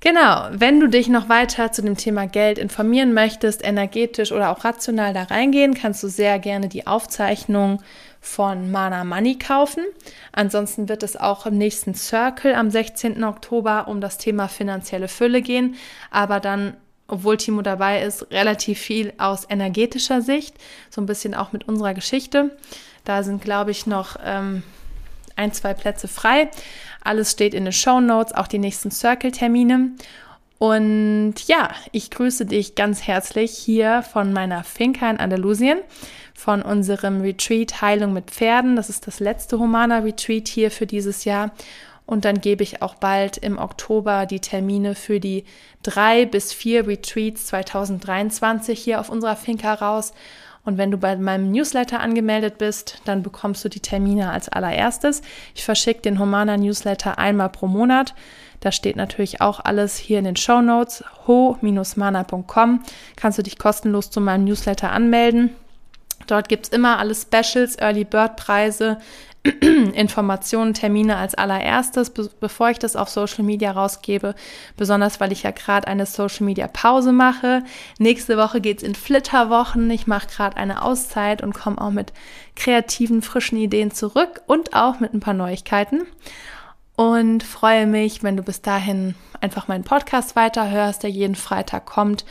Genau, 0.00 0.46
wenn 0.52 0.78
du 0.78 0.86
dich 0.86 1.08
noch 1.08 1.28
weiter 1.28 1.72
zu 1.72 1.82
dem 1.82 1.96
Thema 1.96 2.26
Geld 2.26 2.58
informieren 2.58 3.14
möchtest, 3.14 3.64
energetisch 3.64 4.30
oder 4.30 4.50
auch 4.50 4.64
rational 4.64 5.12
da 5.12 5.24
reingehen, 5.24 5.74
kannst 5.74 6.04
du 6.04 6.08
sehr 6.08 6.38
gerne 6.38 6.68
die 6.68 6.86
Aufzeichnung 6.86 7.82
von 8.20 8.70
Mana 8.70 9.02
Money 9.02 9.38
kaufen. 9.38 9.84
Ansonsten 10.30 10.88
wird 10.88 11.02
es 11.02 11.16
auch 11.16 11.46
im 11.46 11.58
nächsten 11.58 11.94
Circle 11.94 12.54
am 12.54 12.70
16. 12.70 13.24
Oktober 13.24 13.88
um 13.88 14.00
das 14.00 14.18
Thema 14.18 14.46
finanzielle 14.46 15.08
Fülle 15.08 15.42
gehen, 15.42 15.74
aber 16.12 16.38
dann 16.38 16.76
obwohl 17.08 17.38
Timo 17.38 17.62
dabei 17.62 18.02
ist, 18.02 18.30
relativ 18.30 18.78
viel 18.78 19.12
aus 19.18 19.46
energetischer 19.48 20.20
Sicht, 20.20 20.54
so 20.90 21.00
ein 21.00 21.06
bisschen 21.06 21.34
auch 21.34 21.52
mit 21.52 21.66
unserer 21.66 21.94
Geschichte. 21.94 22.56
Da 23.04 23.22
sind, 23.22 23.42
glaube 23.42 23.70
ich, 23.70 23.86
noch 23.86 24.16
ähm, 24.22 24.62
ein, 25.34 25.52
zwei 25.52 25.72
Plätze 25.72 26.06
frei. 26.06 26.50
Alles 27.02 27.32
steht 27.32 27.54
in 27.54 27.64
den 27.64 27.72
Show 27.72 28.00
Notes, 28.00 28.34
auch 28.34 28.46
die 28.46 28.58
nächsten 28.58 28.90
Circle-Termine. 28.90 29.92
Und 30.58 31.34
ja, 31.46 31.70
ich 31.92 32.10
grüße 32.10 32.44
dich 32.44 32.74
ganz 32.74 33.06
herzlich 33.06 33.52
hier 33.52 34.02
von 34.02 34.32
meiner 34.32 34.64
Finca 34.64 35.08
in 35.08 35.18
Andalusien, 35.18 35.78
von 36.34 36.62
unserem 36.62 37.20
Retreat 37.20 37.80
Heilung 37.80 38.12
mit 38.12 38.30
Pferden. 38.30 38.76
Das 38.76 38.90
ist 38.90 39.06
das 39.06 39.20
letzte 39.20 39.58
Humana 39.58 40.00
Retreat 40.00 40.48
hier 40.48 40.70
für 40.70 40.86
dieses 40.86 41.24
Jahr. 41.24 41.52
Und 42.08 42.24
dann 42.24 42.40
gebe 42.40 42.62
ich 42.62 42.80
auch 42.80 42.94
bald 42.94 43.36
im 43.36 43.58
Oktober 43.58 44.24
die 44.24 44.40
Termine 44.40 44.94
für 44.94 45.20
die 45.20 45.44
drei 45.82 46.24
bis 46.24 46.54
vier 46.54 46.88
Retreats 46.88 47.48
2023 47.48 48.82
hier 48.82 48.98
auf 48.98 49.10
unserer 49.10 49.36
Finca 49.36 49.74
raus. 49.74 50.14
Und 50.64 50.78
wenn 50.78 50.90
du 50.90 50.96
bei 50.96 51.16
meinem 51.16 51.52
Newsletter 51.52 52.00
angemeldet 52.00 52.56
bist, 52.56 53.02
dann 53.04 53.22
bekommst 53.22 53.62
du 53.62 53.68
die 53.68 53.80
Termine 53.80 54.30
als 54.30 54.48
allererstes. 54.48 55.20
Ich 55.54 55.66
verschicke 55.66 56.00
den 56.00 56.18
Humana 56.18 56.56
Newsletter 56.56 57.18
einmal 57.18 57.50
pro 57.50 57.66
Monat. 57.66 58.14
Da 58.60 58.72
steht 58.72 58.96
natürlich 58.96 59.42
auch 59.42 59.60
alles 59.60 59.98
hier 59.98 60.18
in 60.18 60.24
den 60.24 60.36
Show 60.36 60.62
Notes. 60.62 61.04
ho-mana.com 61.26 62.82
kannst 63.16 63.36
du 63.36 63.42
dich 63.42 63.58
kostenlos 63.58 64.10
zu 64.10 64.22
meinem 64.22 64.44
Newsletter 64.44 64.92
anmelden. 64.92 65.50
Dort 66.26 66.48
gibt 66.48 66.66
es 66.66 66.72
immer 66.72 66.98
alle 66.98 67.14
Specials, 67.14 67.76
Early 67.78 68.04
Bird 68.04 68.36
Preise, 68.36 68.96
Informationen, 69.94 70.74
Termine 70.74 71.16
als 71.16 71.34
allererstes, 71.34 72.10
be 72.10 72.28
bevor 72.40 72.70
ich 72.70 72.78
das 72.78 72.96
auf 72.96 73.08
Social 73.08 73.44
Media 73.44 73.70
rausgebe. 73.70 74.34
Besonders, 74.76 75.20
weil 75.20 75.32
ich 75.32 75.44
ja 75.44 75.50
gerade 75.52 75.86
eine 75.86 76.06
Social 76.06 76.44
Media 76.44 76.66
Pause 76.68 77.12
mache. 77.12 77.62
Nächste 77.98 78.36
Woche 78.36 78.60
geht 78.60 78.78
es 78.78 78.82
in 78.82 78.94
Flitterwochen. 78.94 79.90
Ich 79.90 80.06
mache 80.06 80.26
gerade 80.28 80.56
eine 80.56 80.82
Auszeit 80.82 81.42
und 81.42 81.54
komme 81.54 81.80
auch 81.80 81.90
mit 81.90 82.12
kreativen, 82.56 83.22
frischen 83.22 83.58
Ideen 83.58 83.90
zurück 83.90 84.42
und 84.46 84.74
auch 84.74 85.00
mit 85.00 85.14
ein 85.14 85.20
paar 85.20 85.34
Neuigkeiten. 85.34 86.02
Und 86.96 87.44
freue 87.44 87.86
mich, 87.86 88.24
wenn 88.24 88.36
du 88.36 88.42
bis 88.42 88.60
dahin 88.60 89.14
einfach 89.40 89.68
meinen 89.68 89.84
Podcast 89.84 90.34
weiterhörst, 90.34 91.04
der 91.04 91.10
jeden 91.10 91.36
Freitag 91.36 91.86
kommt 91.86 92.24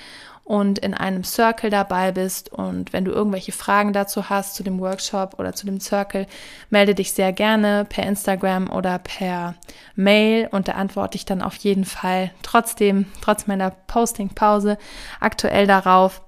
und 0.48 0.80
in 0.80 0.94
einem 0.94 1.26
Circle 1.26 1.70
dabei 1.70 2.14
bist. 2.14 2.52
Und 2.52 2.94
wenn 2.94 3.04
du 3.04 3.12
irgendwelche 3.12 3.52
Fragen 3.52 3.92
dazu 3.92 4.30
hast, 4.30 4.56
zu 4.56 4.64
dem 4.64 4.80
Workshop 4.80 5.38
oder 5.40 5.54
zu 5.54 5.66
dem 5.66 5.82
Circle, 5.82 6.26
melde 6.70 6.96
dich 6.96 7.12
sehr 7.12 7.34
gerne 7.34 7.86
per 7.88 8.06
Instagram 8.06 8.72
oder 8.72 8.98
per 8.98 9.56
Mail 9.96 10.48
und 10.50 10.70
da 10.70 10.74
antworte 10.74 11.18
ich 11.18 11.26
dann 11.26 11.42
auf 11.42 11.56
jeden 11.58 11.84
Fall 11.84 12.32
trotzdem, 12.44 13.08
trotz 13.22 13.48
meiner 13.48 13.72
Posting-Pause, 13.72 14.78
aktuell 15.20 15.68
darauf. 15.68 16.22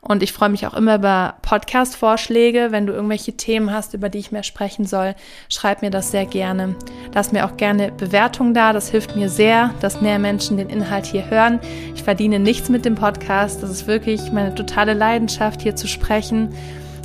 Und 0.00 0.22
ich 0.22 0.32
freue 0.32 0.50
mich 0.50 0.66
auch 0.66 0.74
immer 0.74 0.96
über 0.96 1.34
Podcast-Vorschläge. 1.42 2.68
Wenn 2.70 2.86
du 2.86 2.92
irgendwelche 2.92 3.36
Themen 3.36 3.72
hast, 3.72 3.92
über 3.94 4.08
die 4.08 4.18
ich 4.18 4.30
mehr 4.30 4.44
sprechen 4.44 4.84
soll, 4.86 5.16
schreib 5.48 5.82
mir 5.82 5.90
das 5.90 6.12
sehr 6.12 6.26
gerne. 6.26 6.76
Lass 7.12 7.32
mir 7.32 7.44
auch 7.44 7.56
gerne 7.56 7.90
Bewertungen 7.90 8.54
da. 8.54 8.72
Das 8.72 8.88
hilft 8.88 9.16
mir 9.16 9.28
sehr, 9.28 9.74
dass 9.80 10.00
mehr 10.00 10.18
Menschen 10.18 10.58
den 10.58 10.68
Inhalt 10.68 11.06
hier 11.06 11.28
hören. 11.28 11.58
Ich 11.94 12.04
verdiene 12.04 12.38
nichts 12.38 12.68
mit 12.68 12.84
dem 12.84 12.94
Podcast. 12.94 13.62
Das 13.62 13.70
ist 13.70 13.86
wirklich 13.88 14.30
meine 14.32 14.54
totale 14.54 14.94
Leidenschaft, 14.94 15.62
hier 15.62 15.74
zu 15.74 15.88
sprechen, 15.88 16.54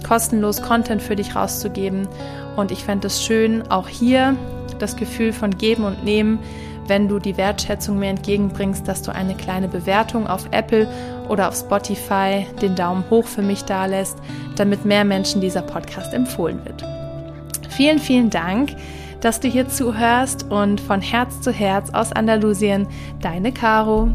kostenlos 0.08 0.62
Content 0.62 1.02
für 1.02 1.16
dich 1.16 1.36
rauszugeben. 1.36 2.08
Und 2.56 2.72
ich 2.72 2.84
fände 2.84 3.08
es 3.08 3.24
schön, 3.24 3.64
auch 3.72 3.88
hier 3.88 4.36
das 4.78 4.96
Gefühl 4.96 5.34
von 5.34 5.58
Geben 5.58 5.86
und 5.86 6.04
Nehmen 6.04 6.40
wenn 6.88 7.08
du 7.08 7.20
die 7.20 7.38
Wertschätzung 7.38 8.00
mir 8.00 8.10
entgegenbringst, 8.10 8.88
dass 8.88 9.02
du 9.02 9.14
eine 9.14 9.36
kleine 9.36 9.68
Bewertung 9.68 10.28
auf 10.28 10.48
Apple 10.52 10.88
oder 11.30 11.48
auf 11.48 11.56
Spotify 11.56 12.46
den 12.62 12.76
Daumen 12.76 13.04
hoch 13.10 13.26
für 13.26 13.42
mich 13.42 13.64
da 13.64 13.86
lässt, 13.86 14.18
damit 14.56 14.86
mehr 14.86 15.06
Menschen 15.06 15.42
dieser 15.42 15.62
Podcast 15.62 16.14
empfohlen 16.14 16.64
wird. 16.66 16.84
Vielen, 17.70 18.00
vielen 18.00 18.30
Dank, 18.30 18.76
dass 19.22 19.40
du 19.40 19.48
hier 19.48 19.68
zuhörst 19.70 20.52
und 20.52 20.82
von 20.82 21.02
Herz 21.02 21.42
zu 21.42 21.52
Herz 21.52 21.92
aus 21.92 22.12
Andalusien, 22.12 22.88
deine 23.22 23.52
Caro. 23.52 24.10